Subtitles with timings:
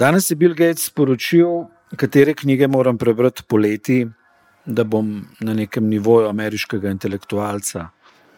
[0.00, 4.06] Danes je Bill Gates sporočil, katere knjige moram prebrati poleti,
[4.64, 5.08] da bom
[5.40, 7.88] na nekem nivoju ameriškega intelektualca.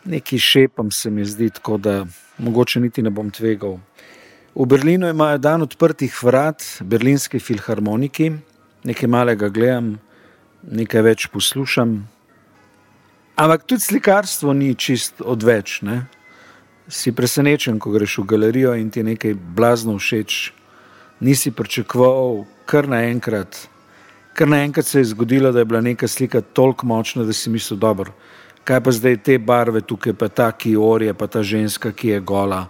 [0.05, 2.07] Neki šepam se mi zdi, tako da
[2.39, 3.77] mogoče niti ne bom tvegal.
[4.55, 8.33] V Berlinu imajo dan odprtih vrat, berlinski filharmoniki,
[8.83, 9.93] nekaj malega gledam,
[10.67, 11.93] nekaj več poslušam.
[13.37, 15.79] Ampak tudi slikarstvo ni čist odveč.
[15.87, 16.01] Ne?
[16.89, 20.41] Si presenečen, ko greš v galerijo in ti nekaj blazno všeč,
[21.23, 23.69] nisi pričakoval, kar naenkrat.
[24.35, 27.79] Ker naenkrat se je zgodilo, da je bila neka slika toliko močna, da si mislil,
[27.79, 28.13] dobro,
[28.65, 32.21] kaj pa zdaj te barve tukaj, pa ta, ki orje, pa ta ženska, ki je
[32.21, 32.67] gola.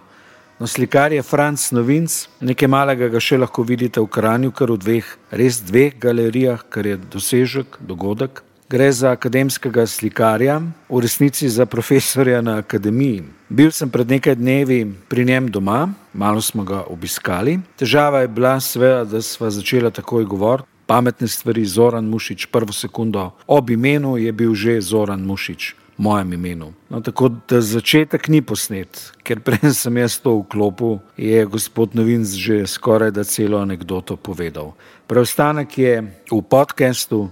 [0.59, 4.77] No, slikar je Franz Novinc, nekaj malega ga še lahko vidite v Kranju, kar v
[4.79, 8.43] dveh, res dveh galerijah, kar je dosežek, dogodek.
[8.69, 13.23] Gre za akademskega slikarja, v resnici za profesorja na akademiji.
[13.49, 17.59] Bil sem pred nekaj dnevi pri njem doma, malo smo ga obiskali.
[17.77, 20.69] Težava je bila, sveda, da sva začela takoj govoriti.
[20.87, 26.73] Pametne stvari, Zoran Mušič, prvo sekundo, ob imenu je bil že Zoran Mušič, mojem imenu.
[26.89, 32.35] No, tako da začetek ni posnet, ker prej sem jaz to vklopil, je gospod Novinc
[32.35, 34.73] že skoraj da celo anegdoto povedal.
[35.07, 37.29] Preostanek je v podkastu,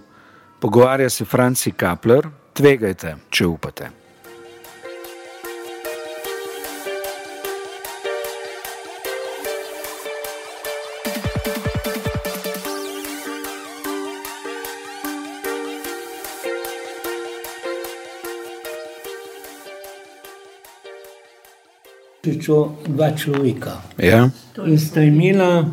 [0.61, 3.89] pogovarja se Franci Kapler, tvegajte, če upate.
[22.21, 23.79] Dva človeka.
[23.97, 24.25] Ja.
[24.65, 25.63] In sta imela,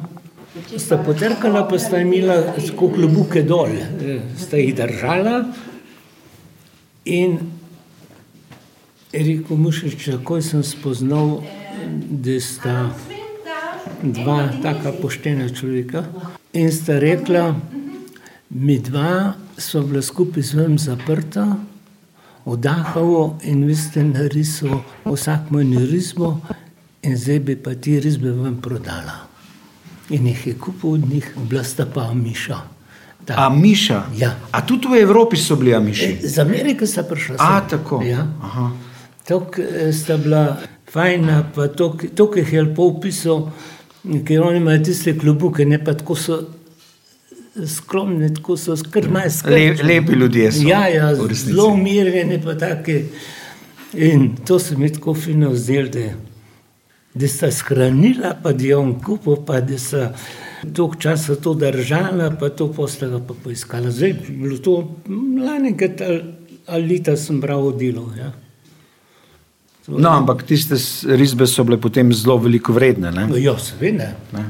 [0.77, 3.75] sta potrkala, pa sta imela tako klobuke dol,
[4.38, 5.44] sta jih držala.
[7.09, 7.38] In
[9.12, 11.41] rekel, mušič, takoj sem spoznal,
[12.10, 12.91] da sta
[14.03, 16.05] dva taka poštena človeka.
[16.53, 17.55] In sta rekla,
[18.50, 21.56] mi dva sva bila skupaj z vami zaprta,
[22.49, 26.41] oddahnilo in vi ste narisali vsak moj risbo,
[27.03, 29.28] in zdaj bi pa ti risbe vam prodala.
[30.10, 32.58] In jih je kupil od njih, bila sta pa Miša.
[33.24, 33.34] Ta.
[33.36, 34.02] A Miša?
[34.16, 34.36] Ja.
[34.50, 36.16] A tudi v Evropi so bili Miši?
[36.22, 37.36] Z Amerike sta prišla.
[37.38, 37.69] A, sem.
[37.69, 38.02] tako.
[38.02, 38.26] Ja.
[39.28, 40.56] Tako eh, sta bila
[40.92, 43.50] fajna, pa to, ki jih je lepo opisal,
[44.24, 46.38] ker oni imajo tiste klubuke, ne pa tako so
[47.66, 49.14] skromni, tako so skrbi.
[49.44, 50.69] Le, lepi ljudje so.
[50.69, 53.04] Ja, ja zelo umirjeni, pa taki.
[53.94, 56.00] In to se mi tako fino zdelo, da,
[57.19, 60.12] da sta shranila, pa da je on kupil, pa da sta
[60.62, 63.91] dolgo časa to držala, pa to postega pa poiskala.
[63.91, 64.77] Zdaj je bilo to
[65.45, 65.75] lani,
[66.67, 68.11] ali leta sem bral delo.
[68.19, 68.33] Ja.
[69.89, 70.77] No, ampak tiste
[71.17, 73.12] risbe so bile potem zelo veliko vredne.
[73.12, 73.29] Ne?
[73.41, 74.12] Ja, seveda.
[74.37, 74.45] Ne.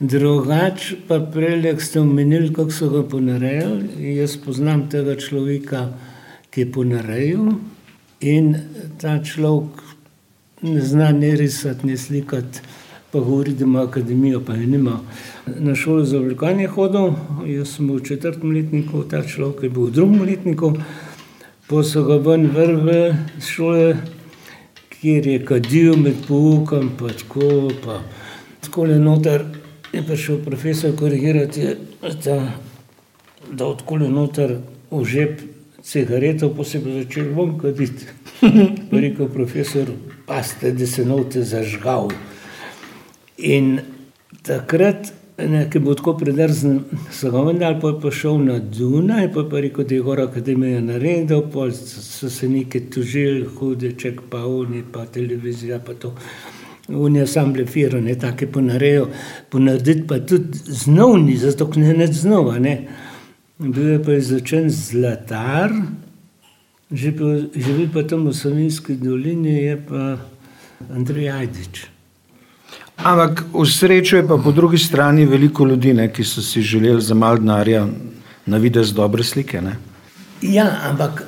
[0.00, 4.16] Drugač pa prelek ste omenili, kako so ga ponarejali.
[4.18, 5.86] Jaz poznam tega človeka,
[6.50, 7.54] ki je ponarejal
[8.20, 8.52] in
[9.00, 9.83] ta človek
[10.64, 12.60] ne zna ne risati, ne slikati,
[13.12, 15.00] pa govori, da ima akademijo, pa je nima.
[15.46, 17.12] Na šolo za oblikovanje hodil,
[17.46, 20.72] jaz sem bil v četrtem letniku, ta človek je bil v drugem letniku,
[21.68, 23.96] pa so ga ven vrgli iz šole,
[24.88, 28.00] kjer je kadil med poukom, pa tako, pa
[28.64, 29.44] tako le noter
[29.92, 31.76] je prišel profesor korigirati,
[32.24, 32.38] da,
[33.52, 34.56] da odkoli noter
[34.90, 35.44] v žep
[35.82, 37.28] cigareto, pa se bo začel
[38.92, 39.92] je rekel profesor,
[40.26, 42.08] paste, da se novte zažgal.
[43.38, 43.80] In
[44.42, 46.80] takrat, ne, ki bo tako predrzen,
[47.12, 50.20] so ga vendar pa je šel na Dunaj, pa je pa rekel, da je gor
[50.20, 56.14] akademija naredil, pa so se neki tužili, hudeček, pa oni, pa televizija, pa to.
[56.88, 59.08] Oni je sam blefiral, ne take ponarejo,
[59.50, 62.74] ponarediti pa tudi znovni, zato ker ne znova, ne.
[63.58, 65.72] Bil je pa izučen zlatar,
[66.94, 70.16] živi, živi pa tam v Savinski dolini, je pa
[70.94, 71.86] Andrej Ajdič.
[72.96, 77.02] Ampak v srečo je pa po drugi strani veliko ljudi, ne, ki so si želeli
[77.02, 77.86] za malo denarja
[78.46, 79.60] na videz dobre slike.
[79.60, 79.76] Ne?
[80.42, 81.24] Ja, ampak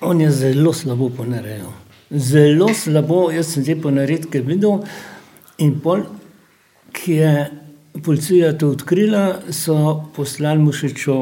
[0.00, 1.72] on je zelo slabo ponarejal.
[2.10, 4.84] Zelo slabo, jaz sem te ponaredke videl.
[5.58, 6.04] In pol,
[6.92, 7.32] ki je
[8.04, 11.18] policija to odkrila, so poslali mu še čo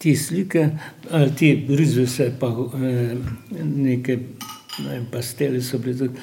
[0.00, 0.68] te slike,
[1.10, 3.16] ali te brizve, se pa eh,
[3.64, 4.18] neke
[4.78, 6.20] ne pastele so bile tudi.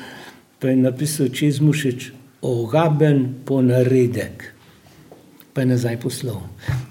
[0.59, 4.47] Pa je napisal čez mušič, ogaben ponaredek.
[5.53, 6.41] Pa je nazaj poslal.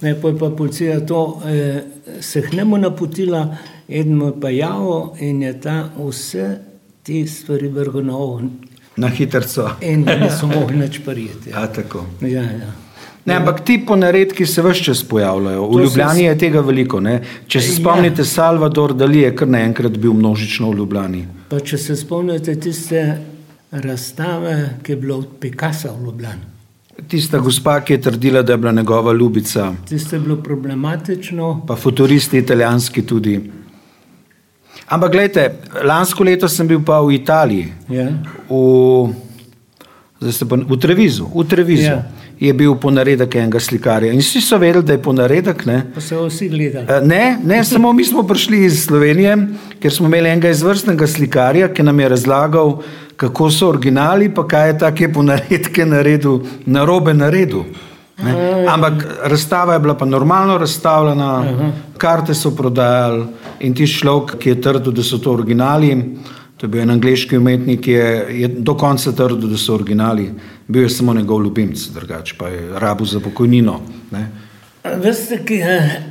[0.02, 1.82] Ne, pa je pa policija to eh,
[2.20, 3.56] se k njemu napotila,
[3.88, 4.04] je
[4.40, 6.58] pa javil in je ta vse
[7.02, 8.50] te stvari vrgel na ogen.
[8.96, 9.76] Na hitro.
[9.80, 11.52] In da niso mogli več prijeti.
[11.54, 12.06] A, tako.
[12.20, 12.85] Ja, ja.
[13.26, 15.64] Ne, ampak ti ponaredki se vse čas pojavljajo.
[15.68, 17.00] V Ljubljani je tega veliko.
[17.00, 17.16] Ne?
[17.46, 18.24] Če se spomnite, ja.
[18.26, 21.24] Salvador Dali je kar naenkrat bil množično v Ljubljani.
[21.50, 23.02] Pa če se spomnite tiste
[23.70, 26.52] razstave, ki je bila od Picasa v Ljubljani.
[27.10, 29.72] Tista gospa, ki je trdila, da je bila njegova ljubica.
[29.88, 31.64] Tisto je bilo problematično.
[31.66, 33.40] Pa futuristi italijanski tudi.
[34.88, 35.48] Ampak gledajte,
[35.84, 38.06] lansko leto sem bil pa v Italiji, Ja.
[40.20, 41.26] v, se pa, v Trevizu.
[41.34, 42.04] V Trevizu Ja.
[42.40, 44.12] Je bil ponaredek enega slikarja.
[44.12, 45.64] In vsi so vedeli, da je ponaredek.
[45.66, 45.78] Ne?
[45.94, 46.86] Pa so vsi gledali.
[46.88, 49.36] Eh, Ne, ne, samo mi smo prišli iz Slovenije,
[49.80, 52.78] ker smo imeli enega izvrstnega slikarja, ki nam je razlagal,
[53.16, 57.64] kako so originali, pa kaj je take ponaredke naredil, na robe naredil.
[58.22, 58.64] Ne?
[58.68, 61.44] Ampak razstava je bila pa normalno razstavljena,
[61.98, 63.24] karte so prodajali
[63.60, 65.92] in ti človek, ki je trdil, da so to originali,
[66.56, 70.30] to je bil en angliški umetnik, je, je do konca trdil, da so originali,
[70.68, 73.80] bil je samo njegov ljubimec, drugače pa je rabu za pokojnino.
[75.02, 76.02] Veste, ki je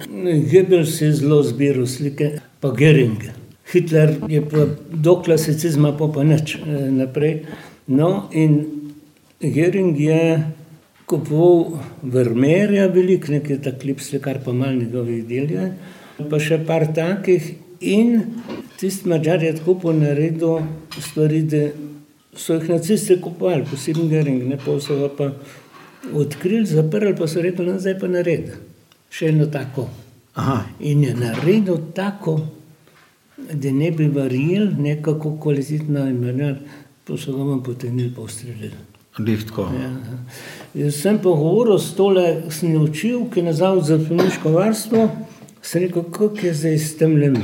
[0.51, 3.23] Goebbels je zelo zbiral slike, pa Gering.
[3.71, 7.45] Hitler je pa do klasicizma, pa pa nič eh, naprej.
[7.87, 8.65] No, in
[9.39, 10.43] Gering je
[11.05, 15.69] kupoval Vermeerja, velik, nekaj takih slikar, pa malo njegovih del je,
[16.29, 17.53] pa še par takih.
[17.85, 18.21] In
[18.79, 20.63] tisti mačar je tako ponaredil
[20.99, 21.67] stvari, da
[22.37, 25.31] so jih nacisti kupovali, posebno Gering, ne pa so ga pa
[26.13, 28.57] odkrili, zaprli, pa so rekli, da zdaj pa naredi.
[29.09, 29.87] Še eno tako.
[30.35, 30.57] Aha.
[30.79, 32.39] In je naredil tako,
[33.37, 36.57] da ne bi verjel, nekako kvalitetno imenar,
[37.07, 38.75] pa so ga vam potegnili, pa ustrelili.
[39.19, 39.69] Lihtko.
[39.79, 39.91] Ja.
[40.75, 45.05] Jaz sem pa govoril s tole, sem jo učil, ki je nazval za filmiško varstvo,
[45.63, 47.39] sem rekel, kako je zdaj s tem lem.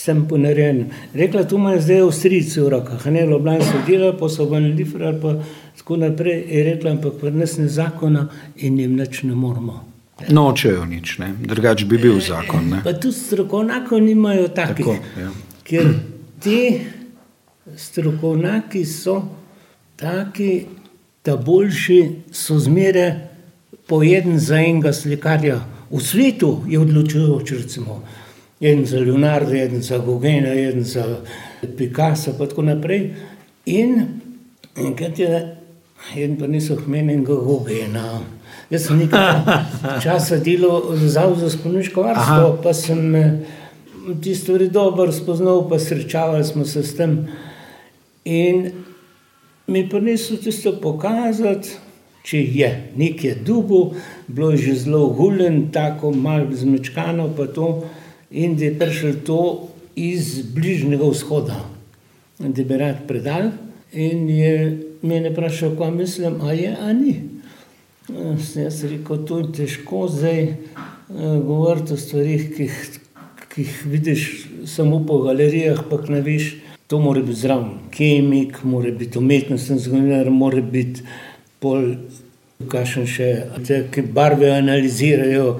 [0.00, 0.86] Sem ponarejen.
[1.14, 5.18] Rekla, tu imajo zdaj Avstrijci v rokah, ne Ljubljana so delali, pa so ven lifrali,
[5.20, 5.34] pa
[5.76, 6.44] tako naprej.
[6.48, 9.84] Je rekla, ampak pri nas ne zakona in jim nič ne moramo.
[10.28, 11.34] Nočejo nič, ne?
[11.44, 12.68] drugače bi bil zakon.
[12.68, 12.80] Ne?
[12.84, 14.86] Pa tudi strokovnjakov nimajo takih.
[14.86, 15.30] Tako, ja.
[15.64, 15.92] Ker
[16.40, 16.80] ti
[17.76, 19.22] strokovnjaki so
[19.96, 20.64] taki,
[21.24, 22.00] da boljši
[22.32, 23.12] so zmeraj
[23.86, 25.60] po en za enega slikarja.
[25.90, 28.02] V svetu je odločujoč, recimo,
[28.60, 31.04] en za Leonardo, en za Gogena, en za
[31.76, 33.10] Picasso, pa tako naprej.
[33.66, 34.06] In
[34.76, 35.56] enkrat je
[36.16, 38.20] en pa niso hmenjenega Gogena.
[38.70, 39.40] Jaz sem nekaj
[40.04, 43.40] časa delal v Zavodu za spomniško varstvo, pa sem eh,
[44.22, 47.26] ti stvari dobro spoznal, pa srečavali smo se s tem.
[48.24, 48.70] In
[49.66, 51.76] mi pa niso tisto pokazati,
[52.22, 53.94] če je nekaj dubu,
[54.28, 57.88] bilo je že zelo guljen, tako malo zmečkano, pa to,
[58.30, 61.56] in da je prišel to iz bližnjega vzhoda,
[62.38, 63.50] da bi rad predal.
[63.92, 67.14] In je mene vprašal, kaj mislim, a je, a ni.
[68.38, 72.78] Sem jaz rekel, to je težko zdaj uh, govoriti o stvarih, ki jih,
[73.50, 74.26] ki jih vidiš
[74.66, 76.54] samo po galerijah, pa ne veš.
[76.90, 81.04] To mora biti zraven kemik, mora biti umetnostni zgodovinar, mora biti
[81.62, 81.92] pol,
[82.70, 83.28] kakšen še,
[83.66, 85.52] te, ki barve analizirajo,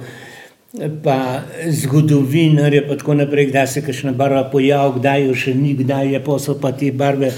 [1.03, 6.13] pa zgodovinarje, pa tako naprej, kdaj se kakšna barva pojavi, kdaj jo še ni, kdaj
[6.13, 7.33] je posel pa te barve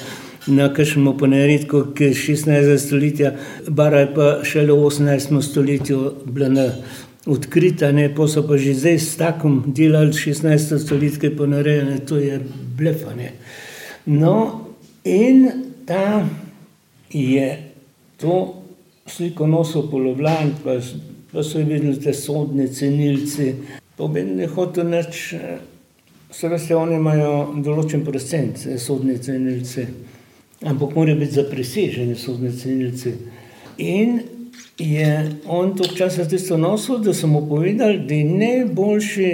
[0.48, 2.78] na kakšnem ponaredku, ki je 16.
[2.78, 3.34] stoletja,
[3.68, 5.42] barva je pa šele v 18.
[5.42, 6.68] stoletju bila na
[7.26, 10.78] odkrita, ne, pa so pa že zdaj s takom delali 16.
[10.80, 12.40] stoletje ponarejene, to je
[12.78, 13.32] blefanje.
[14.06, 14.68] No,
[15.04, 15.50] in
[15.86, 16.28] ta
[17.10, 17.72] je
[18.18, 18.62] to
[19.08, 20.78] sliko nosil po Ljubljani, pa,
[21.34, 23.54] pa so videli te sodne cenilci,
[23.98, 25.22] pa bi ne hotel nič,
[26.34, 27.32] se veste, oni imajo
[27.66, 29.88] določen procent eh, sodne cenilci,
[30.70, 33.16] ampak morajo biti zapreseženi sodne cenilci.
[33.82, 34.22] In
[34.78, 35.10] je
[35.50, 39.32] on to časa tisto nosil, da so mu povedali, da je najboljši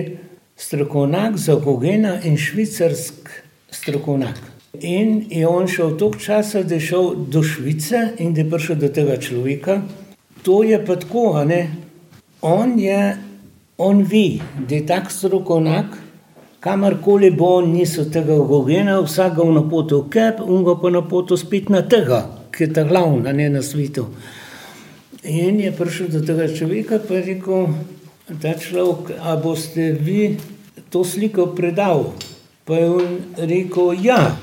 [0.60, 3.29] strokovnjak za Gogena in švicarsk
[3.72, 4.39] strokovnjak.
[4.82, 8.75] In je on šel toliko časa, da je šel do Švice in da je prišel
[8.75, 9.82] do tega človeka.
[10.44, 11.88] To je pa tako, ne.
[12.41, 13.17] On je,
[13.77, 15.86] on ve, da je tak strokovnjak,
[16.60, 21.36] kamorkoli bo, niso tega Gogena, vsak ga v napoto v kep, on ga pa napoto
[21.38, 22.22] spet na tega,
[22.55, 24.08] ki je ta glavna, ne na svetu.
[25.24, 27.75] In je prišel do tega človeka, pa je rekel,
[28.39, 30.39] ta človek, a boste vi
[30.88, 32.15] to sliko predal?
[32.63, 34.39] Pa je on rekel, ja.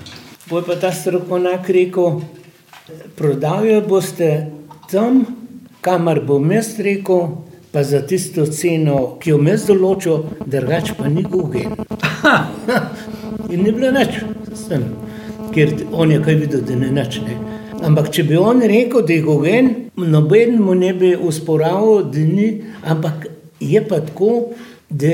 [0.52, 2.20] Je pa ta strokovnjak rekel,
[3.16, 4.52] prodal jo boste
[4.92, 5.24] tam,
[5.80, 7.40] kamor bom jaz rekel,
[7.76, 11.74] pa za tisto ceno, ki jo jaz določil, drugače pa ni Google.
[13.52, 14.14] In ni bilo nič
[14.56, 14.86] s tem,
[15.52, 17.36] ker on je kaj videl, da ne nič ne.
[17.84, 19.68] Ampak če bi on rekel, da je gogen,
[20.00, 22.46] noben mu ne bi usporavil, da ni,
[22.80, 23.26] ampak
[23.60, 24.30] je pa tako,
[24.88, 25.12] da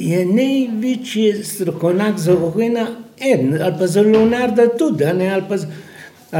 [0.00, 2.86] je največji strokovnjak za gogena
[3.20, 5.60] en, ali pa za Leonarda tudi, ne, ali pa,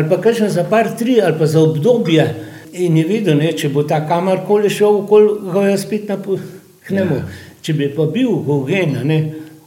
[0.01, 2.31] ali pa kakšen za par tri, ali pa za obdobje.
[2.73, 7.19] In je videl, ne, če bo ta kamorkoli šel, okoli ga je spet napuhnemo.
[7.21, 7.51] Ja.
[7.63, 9.19] Če bi pa bil gogen, ne,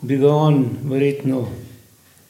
[0.01, 1.45] bi ga on verjetno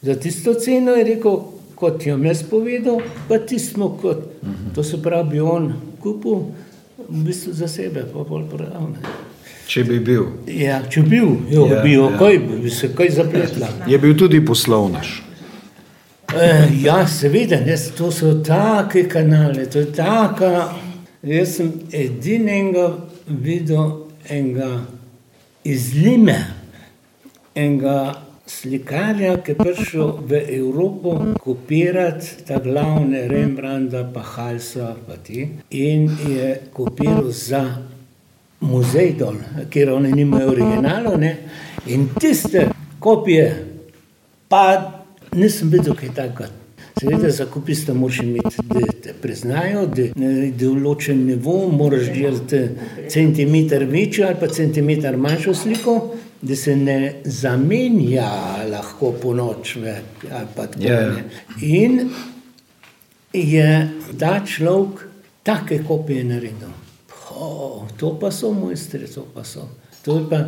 [0.06, 1.40] za tisto ceno rekel,
[1.74, 4.74] kot je jaz povedal, pa tisto, kot uh -huh.
[4.74, 6.34] to se pravi, bi on kupil
[7.08, 8.94] v bistvu za sebe, pa bolj pravno.
[9.66, 10.24] Če bi bil.
[10.46, 12.18] Ja, če bi bil, jo, ja, bi, jo, ja.
[12.18, 13.68] kaj, bi se kaj zapletla.
[13.86, 15.25] Je bil tudi poslovnež.
[16.36, 20.74] E, ja, seveda, ne, to so take kanale, to je taka.
[21.22, 22.90] Jaz sem edinega
[23.26, 24.82] videl enega
[25.64, 26.36] izlime,
[27.54, 27.96] enega
[28.46, 35.48] slikarja, ki je prišel v Evropo kopirati ta glavne Rembrandta, pa Halsa, pa ti.
[35.70, 37.64] In je kopiral za
[38.60, 39.40] muzej dol,
[39.70, 41.18] kjer oni nimajo originalov.
[41.20, 41.32] Ne?
[41.90, 42.68] In tiste
[43.00, 43.48] kopije,
[44.48, 44.95] pa
[45.34, 46.48] nisem videl kaj takega.
[47.00, 52.62] Seveda, za kopiste moraš imeti, da te priznajo, da je določen nivo, moraš delati
[53.12, 55.96] centimeter večjo ali pa centimeter manjšo sliko,
[56.40, 58.30] da se ne zamenja
[58.70, 59.76] lahko po noč.
[59.76, 61.20] Yeah.
[61.60, 62.08] In
[63.32, 63.68] je
[64.18, 65.04] ta človek
[65.42, 66.72] take kopije naredil.
[67.36, 69.68] Oh, to pa so mojstri, to pa so.
[70.04, 70.40] To je pa,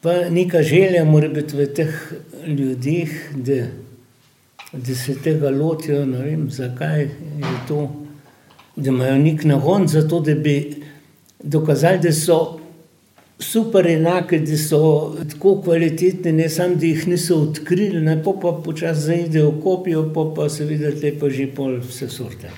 [0.00, 1.98] pa neka želja, mora biti v teh
[2.46, 3.64] ljudeh, da,
[4.72, 6.06] da se tega lotijo.
[6.06, 7.88] Ne vem, zakaj je to,
[8.76, 10.82] da imajo nek nagon za to, da bi
[11.42, 12.58] dokazali, da so
[13.38, 18.52] super enake, da so tako kvalitetne, ne samo, da jih niso odkrili, ne pa pa
[18.64, 22.50] počasi zaidejo kopijo, pa pa se vidi, da je pa že pol vse sorte.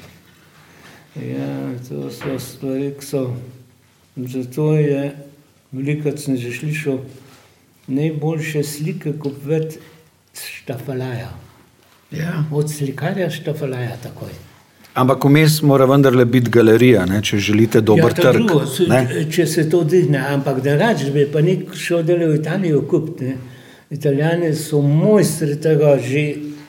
[1.16, 3.24] Ja, to so stvari, ki so.
[4.16, 5.12] Zato je
[5.72, 6.98] veliko, sem že slišal,
[7.86, 9.78] najboljše slike kupiti
[10.34, 11.50] štafalaja.
[12.10, 12.44] Ja.
[12.50, 14.32] Od slikarja štafalaja takoj.
[14.94, 18.40] Ampak vmes mora vendarle biti galerija, ne, če želite dober ja, trg.
[18.42, 18.64] Drugo,
[19.30, 23.36] če se to dihne, ampak da rač bi pa nek šel delati v Italijo kupiti.
[23.90, 26.24] Italijani so mojstri tega že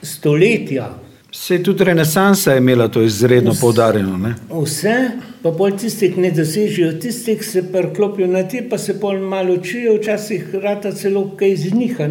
[0.06, 0.92] stoletja.
[1.34, 4.34] Se je tudi renesansa imela to izredno poudarjeno.
[4.64, 4.96] Vse,
[5.42, 9.96] pa pol tistih ne dosežejo, tistih se prklopijo na te, pa se pol malo učijo,
[9.96, 12.02] včasih rata celo kaj iz njih.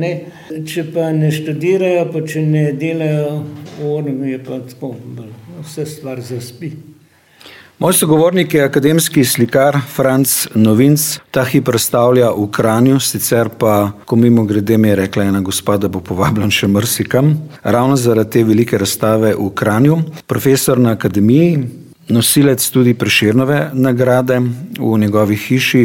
[0.73, 3.43] Če pa ne študirajo, pa če ne delajo,
[4.25, 4.95] je pa tako
[5.61, 6.73] vse stvar zaspi.
[7.81, 14.19] Moj sogovornik je akademski slikar Franz Novinc, ta hip predstavlja v Kranju, sicer pa, ko
[14.21, 17.31] mimo grede mi je rekla ena gospa, da bo povabljen še mrsikam,
[17.63, 19.97] ravno zaradi te velike razstave v Kranju.
[20.29, 21.57] Profesor na akademiji,
[22.13, 24.43] nosilec tudi preširnove nagrade
[24.77, 25.85] v njegovi hiši.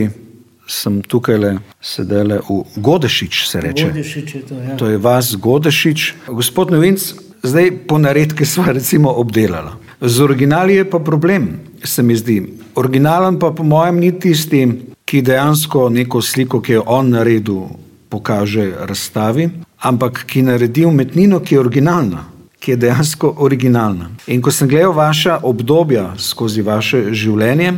[0.67, 3.87] Sem tukaj le sedel v Godešič, se reče.
[3.93, 4.75] Godešič je to, ja.
[4.75, 6.11] to je vas, Godešič.
[6.27, 9.84] Gospod Novinc, zdaj po naredke smo recimo obdelali.
[10.01, 12.43] Z originali je pa problem, se mi zdi.
[12.75, 14.67] Originalen pa po mojem ni tisti,
[15.05, 17.67] ki dejansko neko sliko, ki jo on naredil,
[18.09, 19.49] pokaže razstavi,
[19.79, 22.25] ampak ki naredi umetnino, ki je originalna,
[22.59, 24.09] ki je dejansko originalna.
[24.27, 27.73] In ko sem gledal vaša obdobja skozi vaše življenje,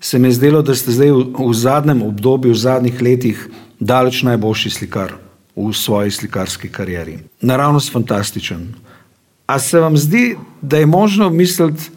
[0.00, 3.44] se mi je zdelo, da ste zdaj v, v zadnjem obdobju, v zadnjih letih,
[3.78, 5.14] daleč najboljši slikar
[5.56, 7.18] v svoji slikarski karieri.
[7.40, 8.66] Naravnost fantastičen.
[9.46, 11.90] A se vam zdi, da je možno misliti,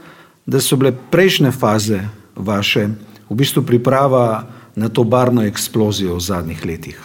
[0.45, 1.99] da so bile prejšnje faze
[2.35, 2.87] vaše
[3.29, 6.99] v bistvu priprava na to barno eksplozijo v zadnjih letih?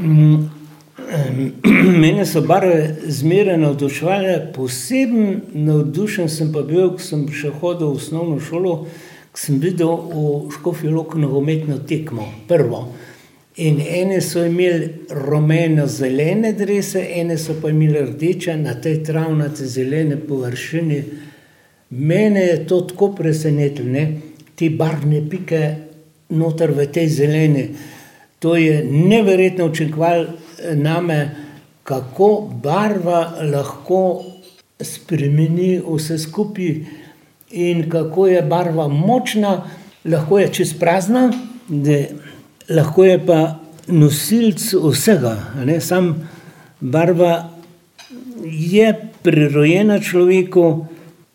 [0.00, 0.50] Mm,
[2.02, 8.02] mene so barve zmeraj navduševale, posebno navdušen sem pa bil, ko sem še hodil v
[8.02, 8.74] osnovno šolo,
[9.32, 12.92] ko sem videl v Škofijo Loko nogometno tekmo, prvo.
[13.58, 20.16] In ene so imeli rumeno-zelene drese, ene so pa imeli rdeče na tej travnati zelene
[20.16, 21.02] površini.
[21.90, 24.04] Mene je to tako presenetilo,
[24.54, 25.74] ti barvne pike
[26.28, 27.64] noter v tej zeleni.
[28.38, 30.26] To je neverjetno učinkovalo
[30.74, 31.18] na me,
[31.82, 34.22] kako barva lahko
[34.80, 36.74] spremeni vse skupaj
[37.50, 39.64] in kako je barva močna,
[40.04, 41.32] lahko je čez prazna
[42.68, 43.40] lahko je pa
[43.88, 45.36] nosilc vsega.
[45.80, 46.14] Sam
[46.80, 47.50] barva
[48.44, 50.86] je prirojena človeku,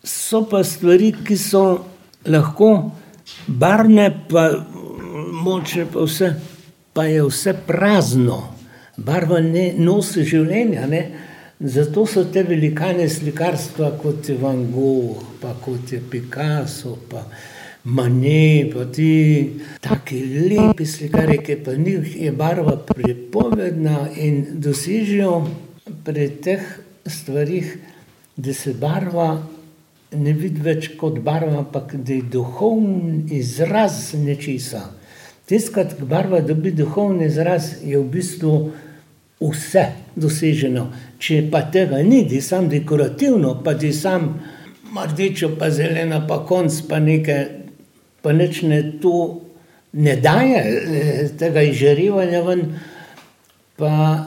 [0.03, 1.63] so pa stvari, ki so
[2.25, 2.91] lahko
[3.47, 4.49] barvne, pa
[5.43, 6.33] močne, pa vse,
[6.93, 8.41] pa je vse prazno.
[8.97, 10.87] Barva ne nosi življenja.
[10.87, 11.03] Ne?
[11.59, 17.23] Zato so te velikane slikarstva, kot je Van Gogh, pa kot je Picasso, pa
[17.83, 25.49] Mane, pa ti taki lepi slikari, ki pa njih je barva pripovedna in dosežejo
[26.05, 26.61] pri teh
[27.05, 27.73] stvarih,
[28.37, 29.43] da se barva
[30.15, 34.85] ne vidi več kot barva, ampak da je duhovni izraz nečesa.
[35.45, 38.53] Tiskati barva dobi duhovni izraz, je v bistvu
[39.41, 39.83] vse
[40.15, 40.85] doseženo.
[41.19, 44.39] Če pa tega ni, da je samo dekorativno, pa da je samo
[45.11, 47.62] rdečo, pa zeleno, pa konc, pa nekaj,
[48.23, 49.43] pa nič ne to
[49.93, 50.61] ne daje,
[51.37, 52.61] tega izžarevanja ven,
[53.77, 54.25] pa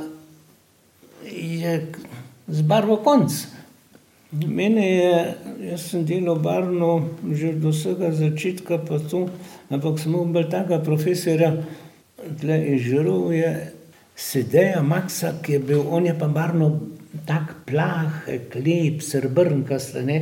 [1.27, 1.81] je
[2.47, 3.33] z barvo konc.
[4.31, 5.13] Mene je,
[5.71, 9.27] jaz sem delal barvno že od vsega začetka, pa to,
[9.71, 11.55] ampak sem imel bolj takega profesorja,
[12.41, 13.53] tule iz Žirovje,
[14.17, 16.71] Sedeja Maksa, ki je bil, on je pa barvno
[17.27, 20.19] tak plahek, lep, srebrnkast, a ne.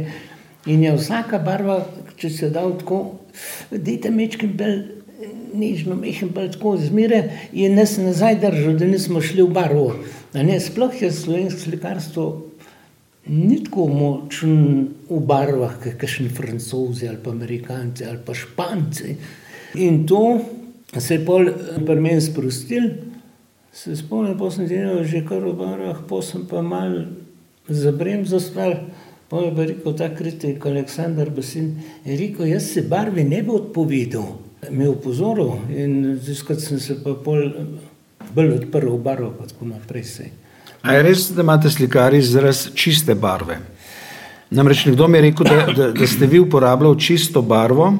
[0.70, 1.80] In je vsaka barva,
[2.18, 3.00] če jo dal tako,
[3.70, 4.78] dajte majčkeno bolj
[5.54, 9.52] nežno, majhno bolj tako zmeraj, je nas nazaj držal, da nismo šli v
[10.42, 10.60] ne.
[10.60, 12.26] Sploh je slovensko slikarstvo
[13.26, 19.16] ni tako močno v barvah, kot kakšni Francozi ali pa Američanci ali pa Španci.
[19.74, 20.40] In to
[20.98, 21.48] se je pol
[21.86, 22.90] pri meni sprostilo.
[23.72, 27.08] Se spomnim, pol sem delal že kar v barvah, pol sem pa malo
[27.68, 28.76] zabremzal stvar,
[29.34, 31.72] pol je pa rekel ta kritik, Aleksander Basin,
[32.04, 34.38] je rekel: "Jaz se barvi ne bi odpovedal."
[34.70, 37.50] Me opozoril in tisto, ko sem se pa pol
[38.34, 40.30] bolj odprl v barvo pa tako naprej, saj.
[40.84, 43.58] A je res, da imate slikarji izraz čiste barve?
[44.54, 47.90] Namreč nekdo mi je rekel, da, da, da ste vi uporabljali čisto barvo,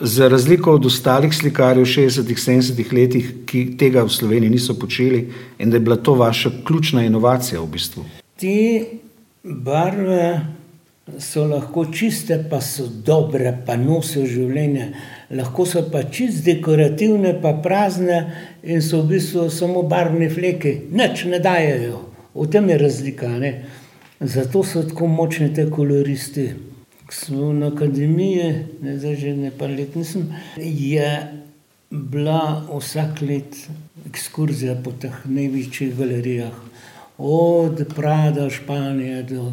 [0.00, 5.28] za razliko od ostalih slikarjev v šestdesetih, sedemdesetih letih, ki tega v Sloveniji niso počeli,
[5.58, 8.04] in da je bila to vaša ključna inovacija v bistvu.
[8.40, 8.56] Te
[9.44, 10.40] barve
[11.18, 14.88] so lahko čiste, pa so dobre, pa nosijo življenje.
[15.36, 18.18] Lahko so pa čisto dekorativne pa prazne
[18.62, 22.00] in so v bistvu samo barvni fleki, nič ne dajejo.
[22.34, 23.52] V tem je razlika, ne.
[24.20, 26.48] Zato so tako močni ti koloristi.
[27.04, 31.10] Ko bil na akademiji, ne, zdaj že ene par let nisem, je
[31.90, 33.74] bila vsako leto
[34.08, 36.56] ekskurzija po teh največjih galerijah.
[37.18, 39.52] Od Prada, Španije do,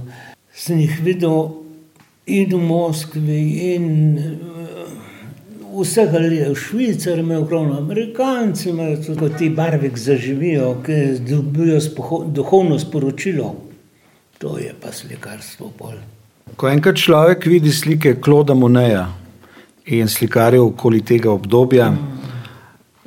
[0.54, 1.50] sem jih videl
[2.26, 3.42] in v Moskvi
[3.74, 3.88] in,
[5.80, 11.80] vse galerije, Švicar je imel ogromno, Američanci imajo tudi, ko te barve zaživijo, ke dobijo
[12.28, 13.56] duhovno sporočilo.
[14.38, 16.00] To je pa slikarstvo pol.
[16.56, 19.08] Ko enkrat človek vidi slike Clauda Moneta
[19.86, 21.92] in slikarjev okoli tega obdobja,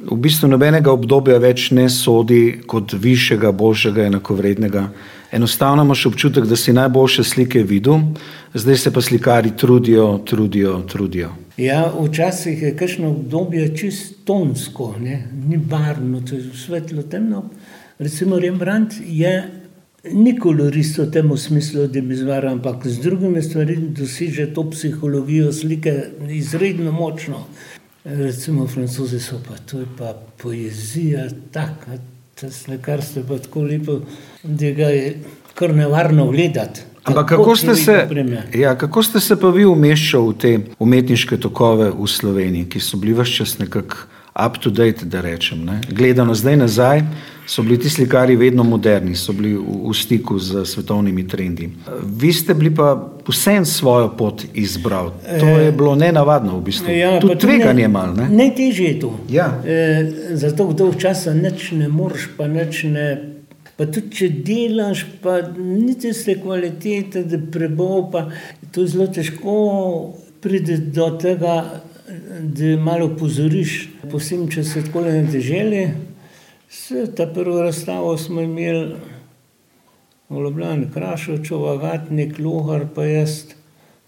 [0.05, 4.89] v bistvu nobenega obdobja več ne sodi kot višjega, boljšega, enakovrednega.
[5.33, 7.99] Enostavno imaš občutek, da si najboljše slike videl,
[8.55, 11.31] zdaj se pa slikarji trudijo, trudijo, trudijo.
[11.57, 17.45] Ja, včasih je kakšno obdobje čisto tonsko, ne, ni barvno, to je svetlo, temno.
[17.99, 19.51] Recimo Rembrandt je,
[20.13, 22.17] ni kolorist v tem smislu, da bi,
[22.51, 27.47] ampak z drugimi stvarmi doseže to psihologijo slike izredno močno.
[28.05, 31.97] Recimo Francozi so pa, to je pa poezija taka,
[32.41, 34.01] to slikarstvo je pa tako lepo,
[34.43, 35.21] da ga je
[35.55, 36.81] kar nevarno gledati.
[37.05, 38.09] Ampak kako ste se,
[38.55, 42.97] ja, kako ste se pa vi umeščal v te umetniške tokove v Sloveniji, ki so
[42.97, 44.07] bili ves čas nekako
[44.47, 45.81] up to date, da rečem, ne.
[45.91, 47.03] Gledano zdaj nazaj,
[47.47, 51.69] so bili ti slikarji vedno moderni, so bili v, v stiku s svetovnimi trendi.
[52.05, 55.11] Vi ste bili pa vseeno svojo pot izbrali.
[55.41, 56.91] To je bilo nenavadno v bistvu.
[56.91, 58.29] Ja, Tudi tveganje malo, ne.
[58.29, 59.19] Najtežje je to.
[59.29, 59.63] Ja.
[60.31, 63.35] za tako dolgo časa nič ne moreš, pa nič ne,
[63.77, 68.29] pa tudi če delaš, pa ni tiste kvalitete, da prebol pa,
[68.73, 69.55] to je zelo težko
[70.41, 71.83] priti do tega,
[72.41, 75.85] da malo opozoriš, posebno če si takole na deželi.
[76.75, 78.97] Saj ta prvo razstavo smo imeli
[80.29, 83.45] v Ljubljani, Kraševčeva, Gatnik, Logar pa jaz.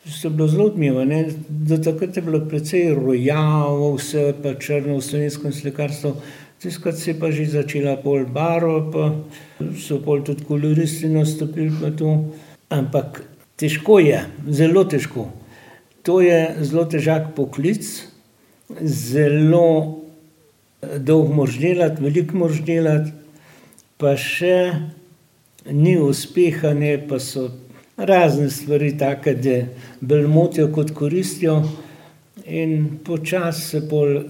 [0.02, 4.96] Tisto je bilo zelo odmevno, ne, do takrat je bilo precej rojavo vse pa črno
[4.96, 6.12] v slovenskem slikarstvu.
[6.82, 9.04] Ko se je pa že začela pol barva pa
[9.78, 12.16] so pol tudi koloristi nastopili pa to.
[12.68, 13.22] Ampak
[13.56, 15.28] težko je, zelo težko.
[16.02, 17.86] To je zelo težak poklic,
[18.82, 20.05] zelo
[20.98, 23.12] dolgo moraš delati, veliko moraš delati,
[23.96, 24.56] pa še
[25.72, 27.48] ni uspeha, ne, pa so
[27.96, 29.58] razne stvari take, da
[30.00, 31.60] bolj motijo, kot koristijo.
[32.46, 34.20] In počasi se pol,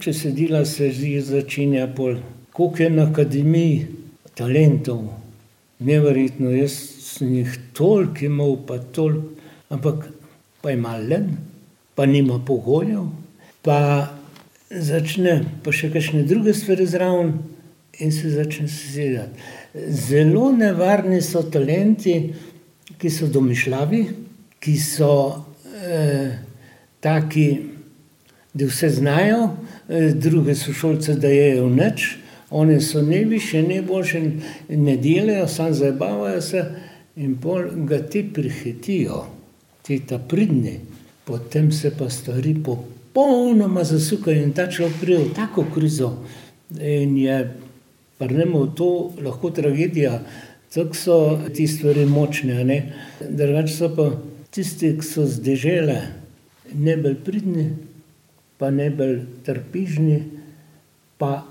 [0.00, 2.20] če se dela, se že začenja pol,
[2.52, 3.86] koliko je na akademiji
[4.38, 5.08] talentov,
[5.78, 6.74] Neverjetno, jaz
[7.06, 9.36] sem jih toliko imel, pa toliko,
[9.70, 10.08] ampak
[10.58, 11.28] pa je malen,
[11.94, 13.04] pa nima pogojev,
[13.62, 13.78] pa
[14.70, 17.32] začne pa še kakšne druge stvari zraven
[17.98, 19.40] in se začne sesedati.
[19.88, 22.34] Zelo nevarni so talenti,
[22.98, 24.02] ki so domišljavi,
[24.60, 25.12] ki so
[25.82, 26.38] eh,
[27.00, 27.48] taki,
[28.54, 29.50] da vse znajo,
[29.88, 32.08] eh, druge sošolce dajejo nič,
[32.50, 34.20] oni so najvišji, najboljši,
[34.68, 36.64] ne delajo, samo zabavajo se
[37.16, 39.24] in pol ga ti prihitijo,
[39.82, 40.78] ti ta pridni,
[41.24, 42.54] potem se pa stvari
[43.18, 46.22] popolnoma zasukajo in ta človek pride v tako krizo
[46.78, 47.38] in je,
[48.20, 50.20] ne bo to lahko tragedija,
[50.74, 51.16] tako so
[51.54, 52.78] ti stvari močne, ne.
[53.20, 54.06] Drugače so pa
[54.54, 55.98] tisti, ki so z dežele
[56.70, 57.66] najbolj pridni,
[58.58, 60.20] pa najbolj trpežni,
[61.18, 61.42] pa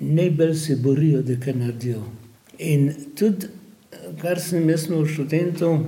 [0.00, 2.02] najbolj se borijo, da kaj naredijo.
[2.58, 3.52] In tudi,
[4.22, 5.84] kar sem jaz imel študentov,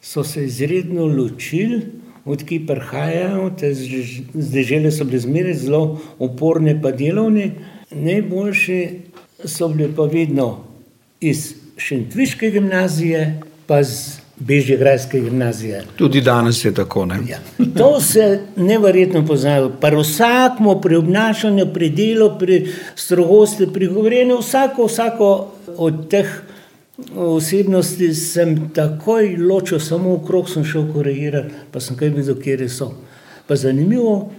[0.00, 1.82] so se izredno ločili,
[2.30, 3.72] od kje prihajajo, te
[4.34, 5.82] dežele so bile zmeraj zelo
[6.18, 7.50] uporne pa delavne,
[7.90, 8.80] najboljši
[9.44, 10.50] so bili pa vedno
[11.20, 15.84] iz šentviške gimnazije pa z bežigrajske gimnazije.
[15.96, 17.18] Tudi danes je tako, ne?
[17.28, 17.38] Ja.
[17.78, 19.70] To se neverjetno pozna.
[19.80, 22.66] Pri vsakem, pri obnašanju, pri delu, pri
[22.96, 25.30] strogosti, pri govorjenju, vsako, vsako
[25.76, 26.42] od teh
[27.16, 32.92] osebnosti sem takoj ločil, samo okrog sem šel korigirati, pa sem kaj videl, kje so.
[33.46, 34.32] Pa zanimivo,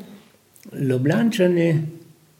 [0.71, 1.82] Ljubljančani,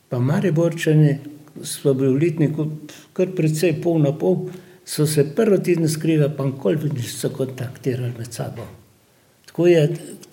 [0.10, 1.18] pa Mariborčani,
[1.64, 2.68] smo bili v letniku
[3.14, 4.50] kar precej pol na pol,
[4.86, 8.68] so se prvi teden skrivali, pa nikoli niso kontaktirali med sabo.
[9.46, 9.88] Tako je,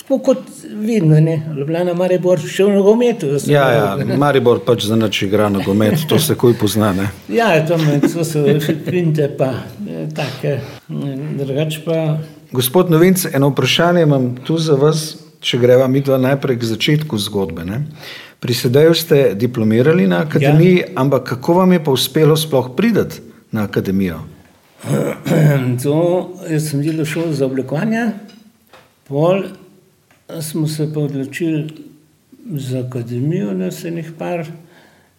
[0.08, 0.38] tako kot
[0.72, 3.28] vidno, ne, Ljubljana, Maribor, še v nogometu.
[3.46, 7.10] Ja, ja, Maribor pač za noč igra nogomet, to se kuj pozna, ne.
[7.28, 8.46] Ja, to me, to so
[8.88, 9.50] finte pa
[10.16, 10.54] take,
[10.88, 11.98] drugače pa.
[12.56, 15.04] Gospod Novinc, eno vprašanje imam tu za vas,
[15.44, 17.82] če greva mi dva najprej k začetku zgodbe, ne.
[18.40, 20.90] Pri sedeju ste diplomirali na akademiji, ja.
[21.04, 23.20] ampak kako vam je pa uspelo sploh prideti
[23.52, 24.24] na akademijo?
[25.84, 25.94] To,
[26.48, 28.12] jaz sem delal šolo za oblikovanje,
[29.10, 29.50] pol
[30.40, 31.68] smo se pa odločili
[32.50, 34.46] za akademijo, nas je nekaj par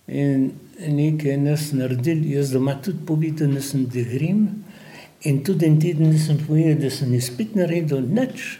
[0.07, 0.51] in
[0.87, 4.47] nekaj nas naredili, jaz doma tudi povedal, da sem degrim
[5.21, 8.59] in tudi en teden nisem povedal, da sem izpit naredil, nič.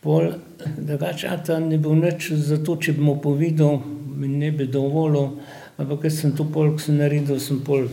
[0.00, 0.30] Pol,
[0.78, 3.80] drugače, ata ne bo nič, zato če bi mu povedal,
[4.16, 5.40] mi ne bi dovolil,
[5.76, 7.88] ampak jaz sem to pol, ko sem naredil, sem pol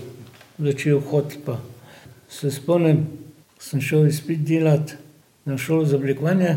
[0.60, 1.58] začel hoditi pa
[2.30, 3.06] se spomnim,
[3.60, 4.94] sem šel izpit delati
[5.46, 6.56] na šolo za oblikovanje,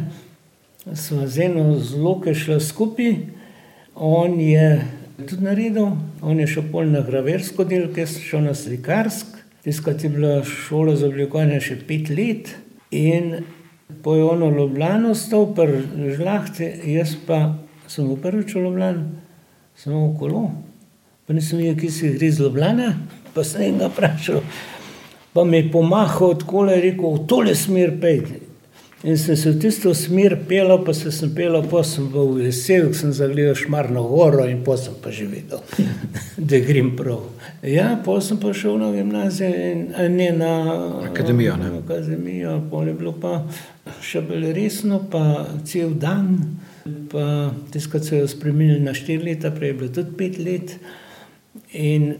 [0.94, 3.16] sva z eno zloke šla skupaj,
[3.94, 4.84] on je
[5.16, 10.04] tudi naredil, on je šel pol na graversko delo, jaz sem šel na slikarsko, tiskrat
[10.04, 12.54] je bila šola za oblikovanje še pet let.
[12.94, 13.42] In
[14.02, 15.82] po je ono Ljubljano stal pri
[16.14, 17.56] žlahti, jaz pa
[17.90, 19.04] sem v prvič v Ljubljani,
[19.74, 20.46] samo v kolo,
[21.26, 22.92] pa nisem vedel, kje se gre iz Ljubljane,
[23.34, 24.42] pa sem ga vprašal,
[25.34, 28.45] pa mi je pomahal tako in rekel, v tole smer pejte.
[29.06, 32.88] In sem se v tisto smer pelal, pa se sem pelal, pa sem bil vesel,
[32.94, 35.62] sem zagledal Šmarno goro in pa sem pa že videl,
[36.50, 37.22] da grem prav.
[37.62, 40.52] Ja, pa sem pa šel na gimnazijo in ne na
[41.06, 41.54] akademijo.
[41.60, 43.44] Na akademijo, pol je bilo pa
[44.02, 45.22] še bolj resno, pa
[45.62, 46.58] cel dan,
[47.12, 50.80] pa tiskrat se je spremenil na štiri leta, prej je bilo tudi pet let.
[51.78, 52.10] In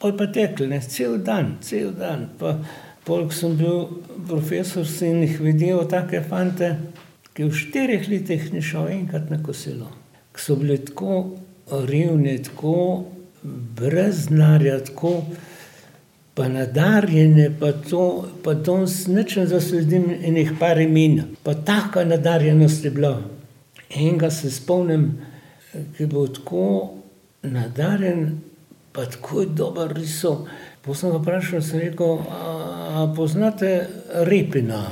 [0.00, 2.22] Pol pa tekli, ne, cel dan, cel dan.
[2.40, 2.54] Pa,
[3.04, 3.88] polk sem bil
[4.28, 6.74] profesor, sem jih videl, take fante,
[7.34, 9.88] ki v štirih letih ni šel enkrat na kosilo.
[10.34, 11.22] Ki so bili tako
[11.70, 12.74] revni, tako
[13.42, 15.22] brez znarja, tako
[16.34, 21.22] pa nadarjeni, pa to, pa to s nečem zasledim enih par imen.
[21.42, 23.20] Pa taka nadarjenost je bila.
[23.90, 25.10] Enega se spomnim,
[25.72, 26.94] ki je bil tako
[27.42, 28.40] nadarjen,
[28.92, 30.46] pa tako dober risal.
[30.80, 32.22] Pa sem ga vprašal, sem rekel,
[32.96, 33.88] a poznate
[34.24, 34.86] Repina?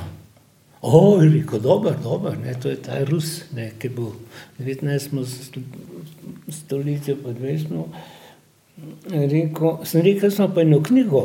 [0.81, 4.11] O, je rekel, dober, dober, ne, to je ta Rus, ne, ki je bil
[4.59, 5.63] 19.
[6.53, 7.73] stoletje, pa 20.
[9.09, 11.23] Rekel, sem rekel, smo pa eno knjigo,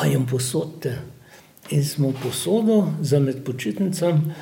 [0.00, 0.96] a jim posodite.
[1.70, 4.32] In smo posodo za med počitnicami,